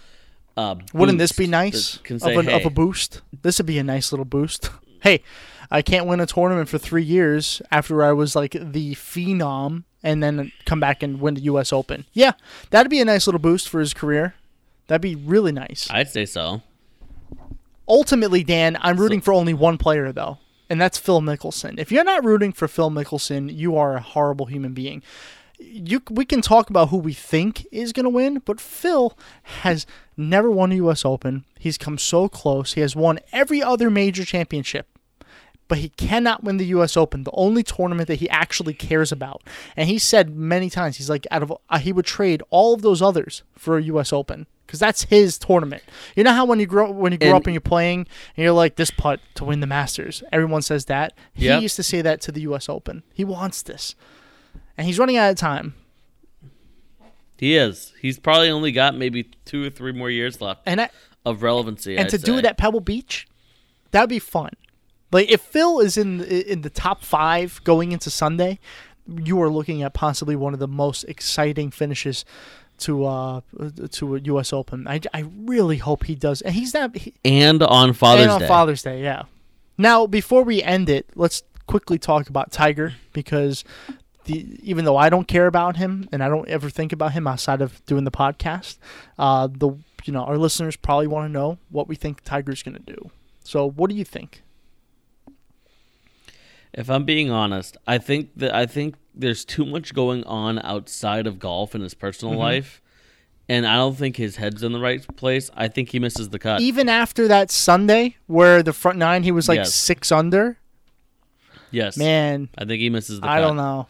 [0.56, 3.22] Uh, Wouldn't this be nice Can of, say, an, of a boost?
[3.42, 4.70] This would be a nice little boost.
[5.02, 5.24] Hey,
[5.68, 10.22] I can't win a tournament for three years after I was like the phenom and
[10.22, 11.72] then come back and win the U.S.
[11.72, 12.04] Open.
[12.12, 12.32] Yeah,
[12.70, 14.36] that'd be a nice little boost for his career.
[14.86, 15.88] That'd be really nice.
[15.90, 16.62] I'd say so.
[17.88, 20.38] Ultimately, Dan, I'm rooting for only one player though,
[20.72, 21.78] and that's Phil Mickelson.
[21.78, 25.02] If you're not rooting for Phil Mickelson, you are a horrible human being.
[25.58, 29.84] You, we can talk about who we think is going to win, but Phil has
[30.16, 31.04] never won a U.S.
[31.04, 31.44] Open.
[31.58, 32.72] He's come so close.
[32.72, 34.88] He has won every other major championship
[35.68, 36.98] but he cannot win the U.S.
[36.98, 39.42] Open, the only tournament that he actually cares about.
[39.74, 42.82] And he said many times, he's like, out of uh, he would trade all of
[42.82, 44.12] those others for a U.S.
[44.12, 45.82] Open because that's his tournament.
[46.16, 48.06] You know how when you grow when you grow And- up and you're playing
[48.36, 51.12] and you're like this putt to win the Masters, everyone says that.
[51.34, 51.60] He Yep.
[51.60, 52.70] used to say that to the U.S.
[52.70, 53.02] Open.
[53.12, 53.94] He wants this,
[54.78, 55.74] and he's running out of time.
[57.36, 57.92] He is.
[58.00, 60.90] He's probably only got maybe two or three more years left And I,
[61.26, 61.96] of relevancy.
[61.96, 63.26] and I'd to do it at Pebble Beach,
[63.90, 64.50] that'd be fun.
[65.10, 68.58] Like if Phil is in in the top five going into Sunday,
[69.06, 72.24] you are looking at possibly one of the most exciting finishes
[72.78, 73.40] to uh
[73.90, 74.52] to a U.S.
[74.52, 74.86] Open.
[74.88, 76.96] I, I really hope he does, and he's not.
[76.96, 78.48] He, and on Father's and on Day.
[78.48, 79.24] Father's Day, yeah.
[79.78, 83.64] Now before we end it, let's quickly talk about Tiger because
[84.24, 87.26] the even though I don't care about him and I don't ever think about him
[87.26, 88.78] outside of doing the podcast,
[89.18, 89.70] uh, the
[90.04, 93.10] you know our listeners probably want to know what we think Tiger's going to do.
[93.44, 94.42] So what do you think?
[96.74, 101.26] If I'm being honest, I think that I think there's too much going on outside
[101.26, 102.40] of golf in his personal Mm-hmm.
[102.40, 102.80] life,
[103.48, 105.50] and I don't think his head's in the right place.
[105.54, 106.60] I think he misses the cut.
[106.62, 109.74] Even after that Sunday where the front nine he was like Yes.
[109.74, 110.58] six under,
[111.70, 113.40] yes, man, I think he misses the I cut.
[113.48, 113.86] don't know.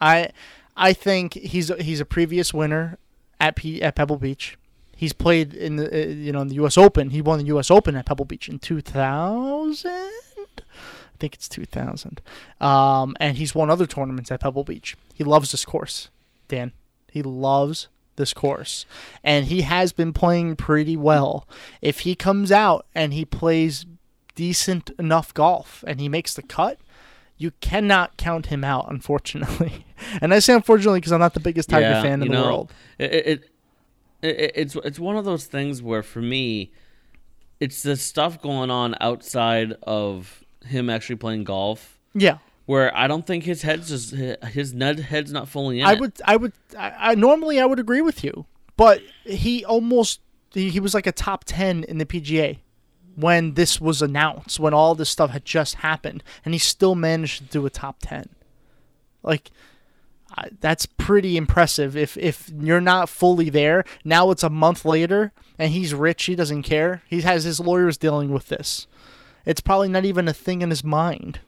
[0.00, 0.30] I
[0.76, 2.96] I think he's he's a previous winner
[3.38, 4.56] at P, at Pebble Beach.
[4.96, 6.78] He's played in the uh, you know in the U.S.
[6.78, 7.10] Open.
[7.10, 7.70] He won the U.S.
[7.70, 9.92] Open at Pebble Beach in 2000.
[11.22, 12.20] Think it's 2000.
[12.60, 14.96] Um, and he's won other tournaments at Pebble Beach.
[15.14, 16.10] He loves this course,
[16.48, 16.72] Dan.
[17.12, 18.86] He loves this course,
[19.22, 21.46] and he has been playing pretty well.
[21.80, 23.86] If he comes out and he plays
[24.34, 26.80] decent enough golf and he makes the cut,
[27.36, 29.86] you cannot count him out, unfortunately.
[30.20, 32.42] And I say unfortunately because I'm not the biggest Tiger Yeah, fan in the know,
[32.42, 32.72] world.
[32.98, 33.50] It, it,
[34.20, 36.72] it it's it's one of those things where for me,
[37.60, 41.98] it's the stuff going on outside of him actually playing golf.
[42.14, 45.92] Yeah, Where I don't think his head's just his nut head's not fully in I
[45.92, 46.00] it.
[46.00, 48.46] would, I would, I, I normally I would agree with you,
[48.76, 50.20] but he almost
[50.52, 52.58] he, he was like a top ten in the PGA
[53.16, 57.38] when this was announced, when all this stuff had just happened, and he still managed
[57.38, 58.28] to do a top ten.
[59.22, 59.50] Like
[60.36, 61.96] I- that's pretty impressive.
[61.96, 66.24] If if you're not fully there, now it's a month later, and he's rich.
[66.24, 67.02] He doesn't care.
[67.08, 68.86] He has his lawyers dealing with this.
[69.44, 71.40] It's probably not even a thing in his mind.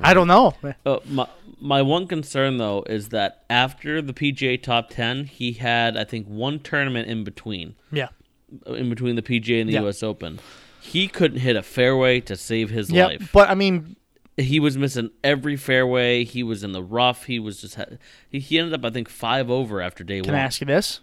[0.00, 0.54] I don't know.
[0.84, 1.26] Uh, my
[1.58, 6.26] my one concern though is that after the PGA Top Ten, he had I think
[6.26, 8.08] one tournament in between, Yeah.
[8.66, 9.80] in between the PGA and the Yeah.
[9.82, 10.02] U.S.
[10.02, 10.38] Open.
[10.80, 13.30] He couldn't hit a fairway to save his Yeah, life.
[13.32, 13.96] but I mean,
[14.36, 16.24] He was missing every fairway.
[16.24, 17.24] He was in the rough.
[17.24, 17.96] He was just ha-
[18.28, 20.34] he, he ended up I think five over after day can one.
[20.34, 21.00] Can I ask you this?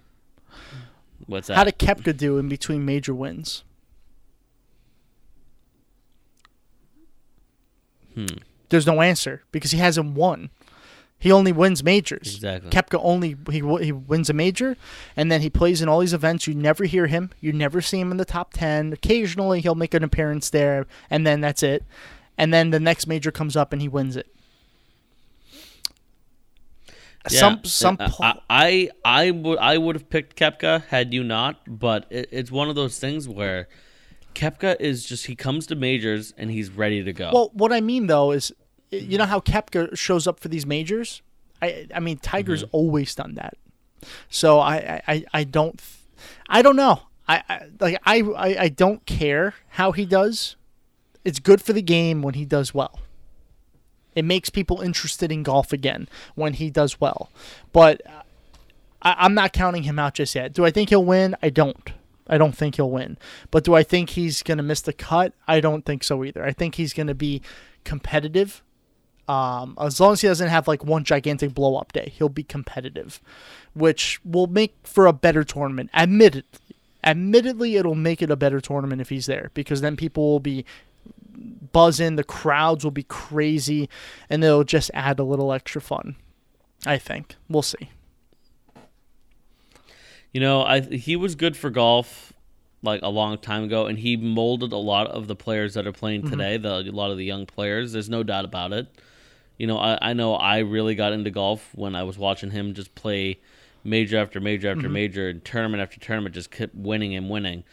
[1.25, 1.55] What's that?
[1.55, 3.63] How did Koepka do in between major wins?
[8.15, 8.25] Hmm.
[8.69, 10.49] There's no answer because he hasn't won.
[11.19, 12.35] He only wins majors.
[12.35, 12.69] Exactly.
[12.69, 14.75] Koepka only he he wins a major,
[15.15, 16.47] and then he plays in all these events.
[16.47, 17.29] You never hear him.
[17.39, 18.91] You never see him in the top ten.
[18.91, 21.83] Occasionally he'll make an appearance there, and then that's it.
[22.37, 24.27] And then the next major comes up and he wins it.
[27.29, 31.23] Yeah, Some some uh, pl- I I would I would have picked Koepka had you
[31.23, 33.69] not, but it, it's one of those things where
[34.35, 37.31] Koepka is just he comes to majors and he's ready to go.
[37.33, 38.51] Well, what I mean though is,
[38.91, 41.21] you know how Koepka shows up for these majors.
[41.61, 42.75] I I mean Tiger's Mm-hmm.
[42.75, 43.55] always done that.
[44.29, 45.81] So I I, I- I don't
[46.49, 47.03] I don't know.
[47.27, 50.55] I, I like I, I I don't care how he does.
[51.23, 52.99] It's good for the game when he does well.
[54.13, 57.29] It makes people interested in golf again when he does well.
[57.71, 58.01] But
[59.01, 60.53] I, I'm not counting him out just yet.
[60.53, 61.35] Do I think he'll win?
[61.41, 61.91] I don't.
[62.27, 63.17] I don't think he'll win.
[63.51, 65.33] But do I think he's going to miss the cut?
[65.47, 66.43] I don't think so either.
[66.43, 67.41] I think he's going to be
[67.83, 68.63] competitive.
[69.27, 72.43] Um, as long as he doesn't have like one gigantic blow up day, he'll be
[72.43, 73.21] competitive,
[73.73, 75.89] which will make for a better tournament.
[75.93, 76.45] Admittedly,
[77.03, 80.65] admittedly, it'll make it a better tournament if he's there because then people will be
[81.71, 83.89] buzzing, the crowds will be crazy,
[84.29, 86.15] and it'll just add a little extra fun.
[86.85, 87.89] I think we'll see.
[90.33, 92.33] You know, I he was good for golf
[92.81, 95.93] like a long time ago, and he molded a lot of the players that are
[95.93, 96.31] playing Mm-hmm.
[96.31, 96.57] today.
[96.57, 97.93] The a lot of the young players.
[97.93, 98.87] There's no doubt about it.
[99.57, 102.73] You know, I, I know I really got into golf when I was watching him
[102.73, 103.39] just play
[103.83, 104.93] major after major after Mm-hmm.
[104.93, 107.63] major, and tournament after tournament, just kept winning and winning.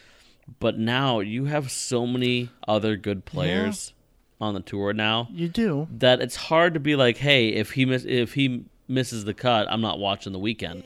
[0.58, 3.92] But now you have so many other good players
[4.40, 5.86] on the tour now You do.
[5.98, 9.66] that it's hard to be like, hey, if he miss if he misses the cut,
[9.70, 10.82] I'm not watching the weekend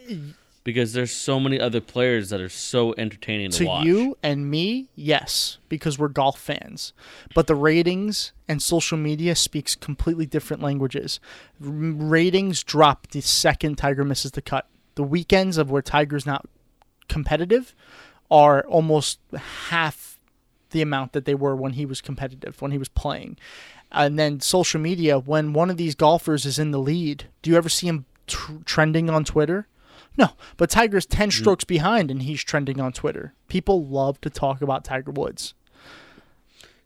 [0.64, 3.84] because there's so many other players that are so entertaining to, to watch.
[3.84, 6.94] you and me, yes, because we're golf fans.
[7.34, 11.20] But the ratings and social media speaks completely different languages.
[11.62, 14.66] R- ratings drop the second Tiger misses the cut.
[14.94, 16.46] The weekends of where Tiger's not
[17.08, 17.74] competitive
[18.30, 19.20] are almost
[19.68, 20.18] half
[20.70, 23.36] the amount that they were when he was competitive, when he was playing.
[23.92, 27.56] And then social media, when one of these golfers is in the lead, do you
[27.56, 29.68] ever see him tr- trending on Twitter?
[30.16, 33.34] No, but Tiger's 10 strokes behind and he's trending on Twitter.
[33.48, 35.54] People love to talk about Tiger Woods.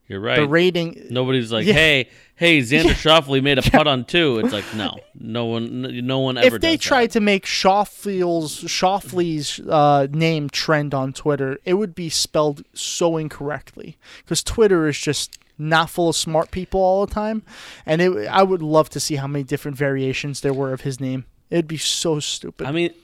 [0.06, 0.36] You're right.
[0.40, 1.74] The rating Nobody's like, Yeah.
[1.74, 4.38] hey, hey, Xander Schauffele made a putt on two.
[4.38, 6.56] It's like, no, no one, no one ever.
[6.56, 7.14] if they tried that.
[7.14, 13.98] to make Shoffley's Schauffele's uh, name trend on Twitter, it would be spelled so incorrectly
[14.24, 17.42] because Twitter is just not full of smart people all the time,
[17.84, 21.00] and it, I would love to see how many different variations there were of his
[21.00, 21.26] name.
[21.50, 22.66] It'd be so stupid.
[22.66, 22.94] I mean,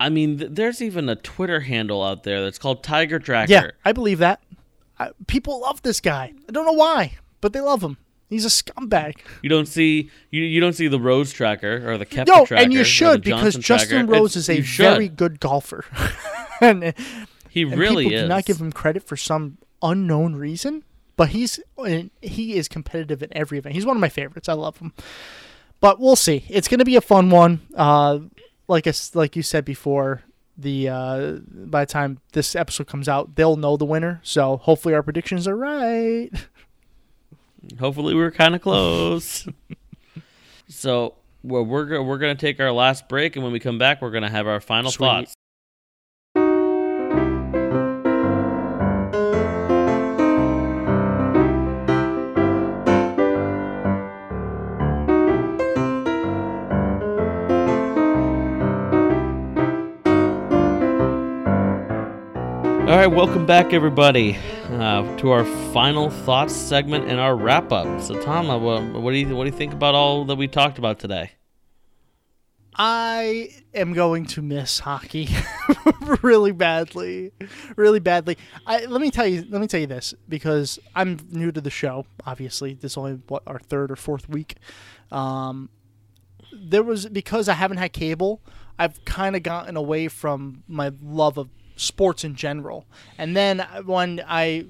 [0.00, 3.52] I mean, th- there's even a Twitter handle out there that's called Tiger Tracker.
[3.52, 4.40] yeah, I believe that.
[4.98, 6.32] I, people love this guy.
[6.48, 7.96] I don't know why, but they love him.
[8.28, 9.16] He's a scumbag.
[9.42, 12.62] You don't see you, you don't see the Rose Tracker or the Koepka No, Tracker.
[12.62, 14.12] and you should because Justin Tracker.
[14.20, 15.84] Rose It's- is a very good golfer,
[16.60, 16.92] and,
[17.48, 18.22] he and really people is.
[18.24, 20.84] do not give him credit for some unknown reason.
[21.16, 21.58] But he's
[22.22, 23.74] he is competitive in every event.
[23.74, 24.48] He's one of my favorites.
[24.48, 24.92] I love him.
[25.80, 26.44] But we'll see.
[26.48, 27.60] It's going to be a fun one.
[27.74, 28.20] Uh,
[28.68, 30.22] like I like you said before,
[30.56, 34.20] the uh, by the time this episode comes out, they'll know the winner.
[34.22, 36.30] So hopefully our predictions are right.
[37.80, 39.46] Hopefully, we were kind of close.
[40.68, 44.12] so, well, we're we're gonna take our last break, and when we come back, we're
[44.12, 45.06] gonna have our final Sweet.
[45.06, 45.34] thoughts.
[62.88, 64.38] All right, welcome back, everybody,
[64.70, 68.00] uh, to our final thoughts segment and our wrap up.
[68.00, 70.78] So, Tom, uh, what, do you what do you think about all that we talked
[70.78, 71.32] about today?
[72.74, 75.28] I am going to miss hockey
[76.22, 77.32] really badly,
[77.76, 78.38] really badly.
[78.66, 81.68] I let me tell you, let me tell you this because I'm new to the
[81.68, 82.06] show.
[82.24, 84.54] Obviously, this is only what our third or fourth week.
[85.12, 85.68] Um,
[86.54, 88.40] there was because I haven't had cable.
[88.78, 94.22] I've kind of gotten away from my love of sports in general, and then when
[94.26, 94.66] I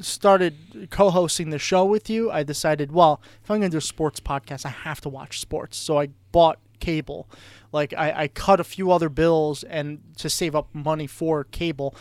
[0.00, 3.82] started co-hosting the show with you, I decided, well, if I'm going to do a
[3.82, 5.76] sports podcast, I have to watch sports.
[5.76, 7.28] So I bought cable.
[7.72, 11.94] Like I, I cut a few other bills and to save up money for cable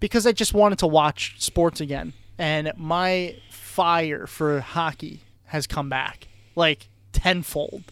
[0.00, 2.12] because I just wanted to watch sports again.
[2.38, 7.84] And my fire for hockey has come back like tenfold.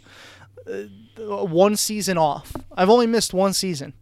[0.66, 2.54] Uh, one season off.
[2.74, 3.92] I've only missed one season,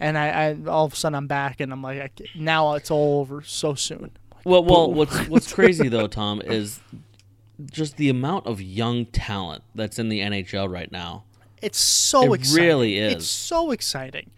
[0.00, 2.90] and I, I all of a sudden I'm back, and I'm like, I, now it's
[2.90, 4.10] all over so soon.
[4.44, 4.94] Well, well, Boo.
[4.94, 6.80] what's what's crazy though, Tom, is
[7.70, 11.24] just the amount of young talent that's in the NHL right now.
[11.60, 12.66] It's so It exciting.
[12.66, 13.12] really is.
[13.14, 14.30] It's so exciting.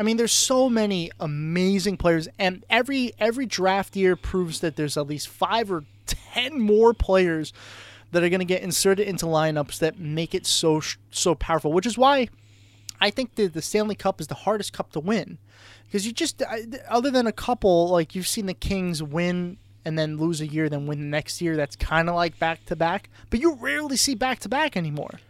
[0.00, 4.96] I mean, there's so many amazing players, and every every draft year proves that there's
[4.96, 7.52] at least five or ten more players
[8.10, 11.72] that are going to get inserted into lineups that make it so so powerful.
[11.72, 12.28] Which is why
[13.00, 15.38] I think the the Stanley Cup is the hardest cup to win.
[15.86, 16.42] Because you just
[16.88, 20.68] other than a couple like you've seen the Kings win and then lose a year,
[20.68, 21.56] then win the next year.
[21.56, 25.20] That's kind of like back to back, but you rarely see back to back anymore.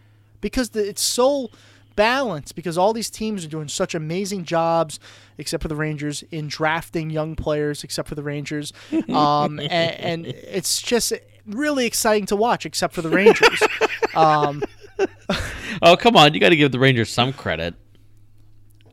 [0.41, 1.51] Because the, it's so
[1.99, 5.01] balanced because all these teams are doing such amazing jobs
[5.37, 8.73] except for the rangers in drafting young players except for the rangers.
[9.09, 11.13] Um, and, and it's just
[11.47, 13.63] really exciting to watch except for the rangers.
[14.15, 14.63] Um,
[15.83, 17.75] Oh, come on, you got to give the Rangers some credit.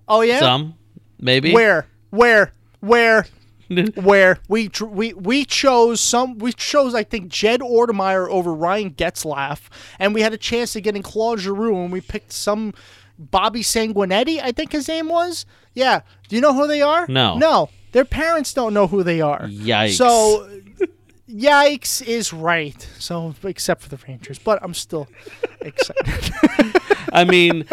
[0.07, 0.75] oh yeah Some,
[1.19, 1.51] maybe.
[1.53, 3.25] where where where
[3.95, 9.61] where we we we chose some we chose I think Jed Ortmeyer over Ryan Getzlaf,
[9.97, 12.73] and we had a chance to get in Claude Giroux, and we picked some
[13.17, 15.45] Bobby Sanguinetti, I think his name was.
[15.73, 17.07] Yeah, do you know who they are?
[17.07, 17.37] No.
[17.37, 19.41] no, their parents don't know who they are.
[19.47, 19.97] Yikes.
[19.97, 20.47] So.
[21.35, 22.87] Yikes is right.
[22.99, 25.07] So, except for the Rangers, but I'm still
[25.61, 26.73] excited.
[27.13, 27.65] I mean,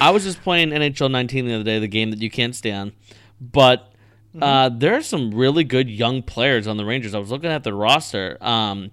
[0.00, 2.92] I was just playing NHL 19 the other day, the game that you can't stand,
[3.40, 3.92] but
[4.34, 4.42] Mm-hmm.
[4.42, 7.14] uh, there are some really good young players on the Rangers.
[7.14, 8.36] I was looking at the roster.
[8.42, 8.90] Um,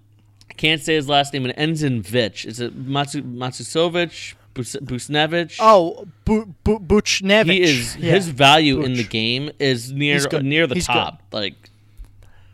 [0.49, 1.45] I can't say his last name.
[1.45, 2.45] It ends in Vich.
[2.45, 4.35] Is it Matsu, Matsusovich?
[4.53, 5.57] Bus- Busnevich.
[5.60, 7.52] Oh, Bu- Bu- Buchnevich.
[7.52, 8.14] he is Yeah.
[8.14, 11.22] his value in the game is near near the He's top.
[11.34, 11.56] Like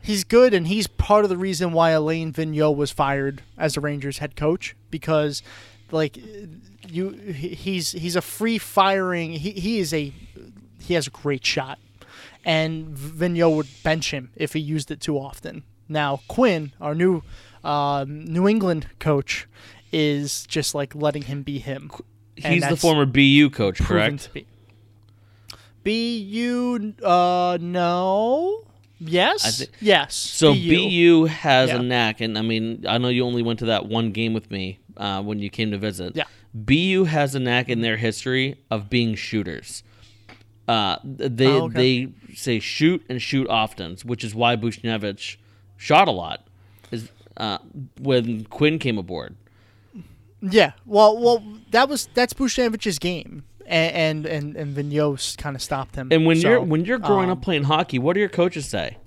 [0.02, 3.82] he's good, and he's part of the reason why Alain Vigneault was fired as the
[3.82, 5.44] Rangers head coach because,
[5.92, 6.18] like,
[6.88, 9.34] you he's he's a free firing.
[9.34, 10.14] He he is a
[10.80, 11.80] he has a great shot,
[12.44, 15.64] and Vigneault would bench him if he used it too often.
[15.88, 17.24] Now Quinn, our new
[17.64, 19.48] um, New England coach,
[19.92, 21.92] is just like letting him be him.
[22.36, 24.30] He's the former BU coach, correct?
[24.34, 24.48] be.
[25.84, 28.64] BU, uh, no.
[29.04, 29.46] Yes.
[29.46, 30.16] I thi- yes.
[30.16, 31.80] So BU, has Yeah.
[31.80, 34.52] a knack, and I mean, I know you only went to that one game with
[34.52, 36.16] me uh, when you came to visit.
[36.16, 36.26] Yeah.
[36.54, 39.84] BU has a knack in their history of being shooters.
[40.68, 42.08] Uh, they Oh, okay.
[42.28, 45.38] they say shoot and shoot often, which is why Buchnevich
[45.78, 46.46] shot a lot.
[46.92, 47.58] Is uh,
[48.00, 49.36] when Quinn came aboard.
[50.42, 50.72] Yeah.
[50.86, 56.10] Well, well, that was that's Buchnevich's game, and and and, Vigneault kind of stopped him.
[56.12, 58.68] And when So, you're when you're growing um, up playing hockey, what do your coaches
[58.68, 58.98] say?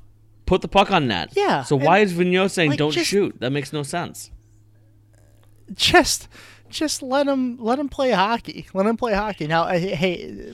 [0.47, 1.31] Put the puck on net.
[1.35, 3.39] Yeah, So why is Vigneault saying like, don't just- shoot?
[3.41, 4.31] That makes no sense.
[5.73, 6.28] just
[6.69, 8.66] just let him let him play hockey.
[8.74, 9.47] Let him play hockey.
[9.47, 10.53] Now, hey,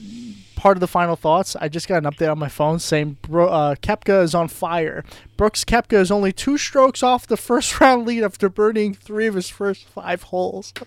[0.55, 1.55] part of the final thoughts.
[1.55, 5.03] I just got an update on my phone saying Bro, uh, Koepka is on fire.
[5.35, 9.33] Brooks Koepka is only two strokes off the first round lead after burning three of
[9.35, 10.73] his first five holes.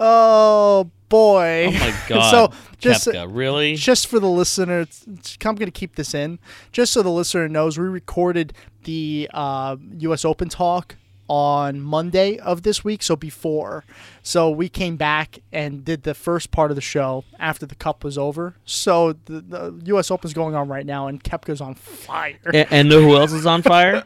[0.00, 1.66] oh boy!
[1.68, 2.30] Oh my god.
[2.30, 3.74] so just Koepka, really?
[3.74, 5.04] just for the listener, it's-
[5.44, 6.38] I'm going to keep this in.
[6.72, 8.52] Just so the listener knows, we recorded
[8.84, 10.24] the uh, U.S.
[10.24, 10.96] Open talk
[11.30, 13.84] on Monday of this week, so before.
[14.22, 18.02] So we came back and did the first part of the show after the Cup
[18.02, 18.54] was over.
[18.64, 20.10] So the, the U.S.
[20.10, 22.38] Open's going on right now, and Koepka's on fire.
[22.46, 24.04] and, and know who else is on fire?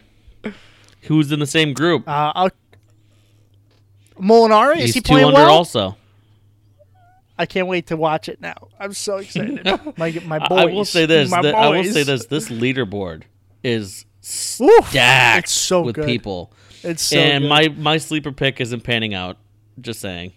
[1.02, 2.08] Who's in the same group?
[2.08, 2.48] Uh,
[4.20, 5.50] Molinari, is he playing under well?
[5.50, 5.96] also.
[7.42, 8.68] I can't wait to watch it now.
[8.78, 9.64] I'm so excited.
[9.98, 10.58] my my boys.
[10.58, 11.30] I will say this.
[11.30, 12.26] That- I will say this.
[12.26, 13.24] This leaderboard
[13.64, 14.06] is
[14.60, 16.06] Oof, stacked it's so with good.
[16.06, 16.52] people.
[16.84, 17.48] It's so and good.
[17.48, 19.36] my my sleeper pick isn't panning out.
[19.80, 20.32] Just saying.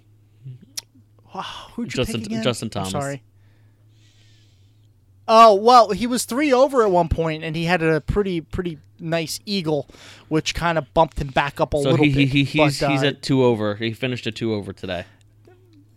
[1.34, 1.41] Wow,
[1.76, 2.44] Who'd you Justin- pick again?
[2.44, 2.91] Justin I'm Thomas.
[2.91, 3.23] sorry.
[5.27, 8.77] Oh well, he was three over at one point, and he had a pretty pretty
[8.99, 9.88] nice eagle,
[10.30, 12.30] which kind of bumped him back up a So little he, he, bit.
[12.32, 13.76] he he's but, he's uh, at two over.
[13.76, 15.06] He finished at two over today.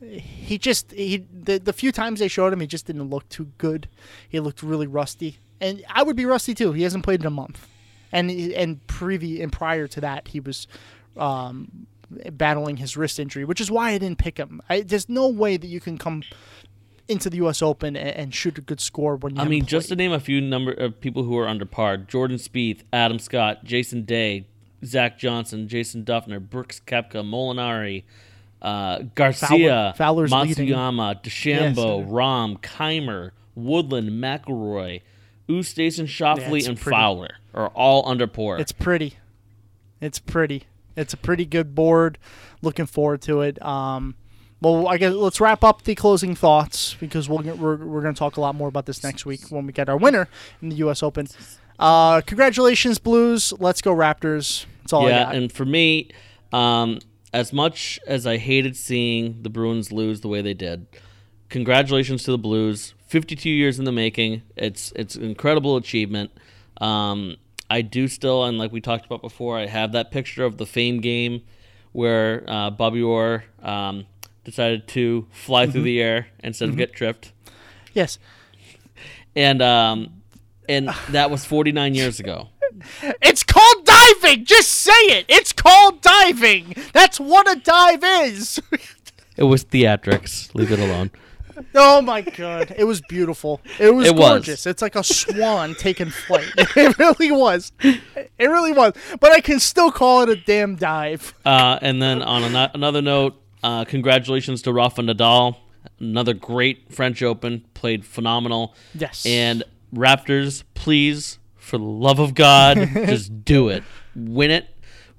[0.00, 3.50] He just he the, the few times they showed him, he just didn't look too
[3.58, 3.88] good.
[4.28, 6.72] He looked really rusty, and I would be rusty too.
[6.72, 7.66] He hasn't played in a month,
[8.12, 10.68] and and previ and prior to that, he was
[11.16, 11.86] um,
[12.32, 14.62] battling his wrist injury, which is why I didn't pick him.
[14.68, 16.22] I, there's no way that you can come
[17.08, 17.60] into the U.S.
[17.60, 19.42] Open and, and shoot a good score when you.
[19.42, 22.36] I mean, just to name a few number of people who are under par: Jordan
[22.36, 24.46] Spieth, Adam Scott, Jason Day,
[24.84, 28.04] Zach Johnson, Jason Dufner, Brooks Koepka, Molinari,
[28.62, 30.68] uh, Garcia, Fowler's leading.
[30.68, 32.10] Matsuyama, DeChambeau, Yes.
[32.10, 35.02] Rahm, Kaymer, Woodland, McIlroy,
[35.48, 36.94] Oosthuizen, Schauffele, it's and pretty.
[36.96, 38.58] Fowler are all under par.
[38.58, 39.14] It's pretty.
[40.00, 40.64] It's pretty.
[40.96, 42.18] It's a pretty good board.
[42.62, 43.60] Looking forward to it.
[43.64, 44.16] Um,
[44.60, 48.18] well, I guess let's wrap up the closing thoughts because we'll, we're we're going to
[48.18, 50.28] talk a lot more about this next week when we get our winner
[50.60, 51.02] in the U.S.
[51.02, 51.28] Open.
[51.78, 53.52] Uh, congratulations, Blues.
[53.60, 54.66] Let's go Raptors.
[54.82, 56.10] That's all I yeah, and for me,
[56.52, 56.98] um,
[57.32, 60.86] as much as I hated seeing the Bruins lose the way they did,
[61.48, 62.94] congratulations to the Blues.
[63.08, 64.42] 52 years in the making.
[64.54, 66.30] It's it's an incredible achievement.
[66.80, 67.36] Um,
[67.70, 70.66] I do still, and like we talked about before, I have that picture of the
[70.66, 71.42] Fame game
[71.92, 74.06] where uh, Bobby Orr um,
[74.44, 77.32] decided to fly through the air instead of get tripped,
[77.94, 78.18] yes,
[79.34, 80.22] and um,
[80.68, 82.48] and that was 49 years ago.
[83.22, 83.77] it's called
[84.20, 84.44] diving.
[84.44, 85.26] Just say it.
[85.28, 86.74] It's called diving.
[86.92, 88.60] That's what a dive is.
[89.36, 90.54] It was theatrics.
[90.54, 91.10] Leave it alone.
[91.74, 93.60] Oh my god, it was beautiful.
[93.80, 94.28] It was It was.
[94.28, 94.64] gorgeous.
[94.66, 96.46] It's like a swan taking flight.
[96.76, 97.72] It really was.
[97.82, 98.00] It
[98.38, 98.92] really was.
[99.18, 101.34] But I can still call it a damn dive.
[101.44, 105.56] Uh, and then on ano- another note, uh, congratulations to Rafa Nadal.
[105.98, 107.64] Another great French Open.
[107.74, 108.74] Played phenomenal.
[108.94, 109.26] Yes.
[109.26, 113.82] And Raptors, please, for the love of God, just do it.
[114.18, 114.68] Win it.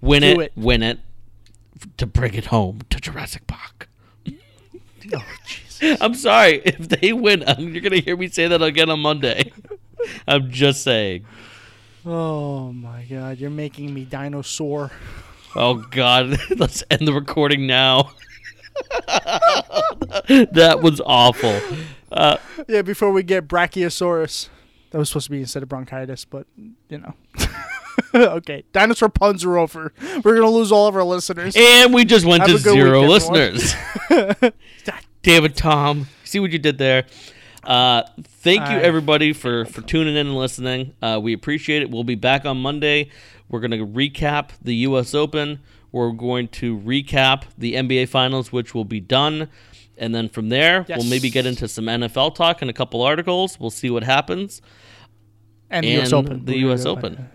[0.02, 0.52] Win it, it.
[0.56, 1.00] Win it.
[1.98, 3.90] To bring it home to Jurassic Park.
[5.12, 5.98] Oh jeez.
[6.02, 6.62] I'm sorry.
[6.66, 9.52] If they win, um, you're going to hear me say that again on Monday.
[10.28, 11.26] I'm just saying.
[12.06, 14.92] Oh my god, you're making me dinosaur.
[15.56, 18.12] Oh God, let's end the recording now.
[20.28, 21.60] that was awful.
[22.12, 24.50] Uh, Yeah, before we get Brachiosaurus.
[24.92, 26.48] That was supposed to be instead of bronchitis, but
[26.90, 27.14] you know.
[28.16, 29.94] okay, dinosaur puns are over.
[30.24, 31.56] We're gonna lose all of our listeners.
[31.58, 33.74] And we just went Have to zero week, listeners.
[35.22, 37.06] David Tom, see what you did there.
[37.64, 40.94] Uh, thank you everybody for for tuning in and listening.
[41.02, 41.90] Uh, we appreciate it.
[41.92, 43.10] We'll be back on Monday.
[43.50, 45.14] We're going to recap the U.S.
[45.14, 45.60] Open.
[45.92, 49.50] We're going to recap the NBA Finals, which will be done,
[49.98, 51.00] and then from there Yes.
[51.00, 53.60] we'll maybe get into some NFL talk and a couple articles.
[53.60, 54.62] We'll see what happens.
[55.72, 56.46] and the US Open.
[56.46, 57.30] the US gonna- Open.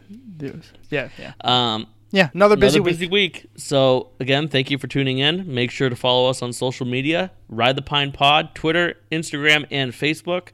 [0.91, 2.31] Yeah, yeah, Um, yeah.
[2.35, 2.93] Another busy Another week.
[2.99, 3.47] busy week.
[3.57, 5.53] So again, thank you for tuning in.
[5.53, 9.93] Make sure to follow us on social media: Ride the Pine Pod, Twitter, Instagram, and
[9.93, 10.49] Facebook.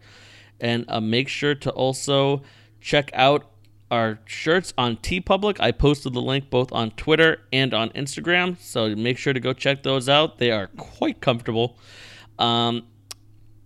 [0.60, 2.42] And uh, make sure to also
[2.80, 3.46] check out
[3.90, 5.56] our shirts on T TeePublic.
[5.60, 9.52] I posted the link both on Twitter and on Instagram, so make sure to go
[9.52, 10.38] check those out.
[10.38, 11.78] They are quite comfortable.
[12.38, 12.84] Um,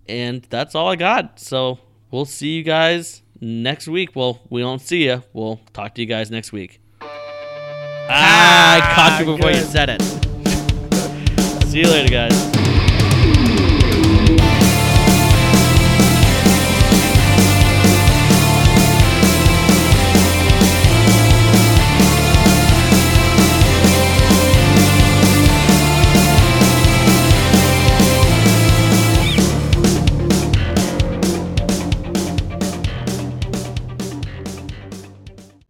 [0.09, 1.39] and that's all I got.
[1.41, 1.79] So
[2.11, 4.17] we'll see you guys next week.
[4.17, 5.23] Well, we don't see you.
[5.33, 6.81] We'll talk to you guys next week.
[8.07, 10.03] Ah, I caught you before you said it.
[11.67, 12.64] See you later, guys.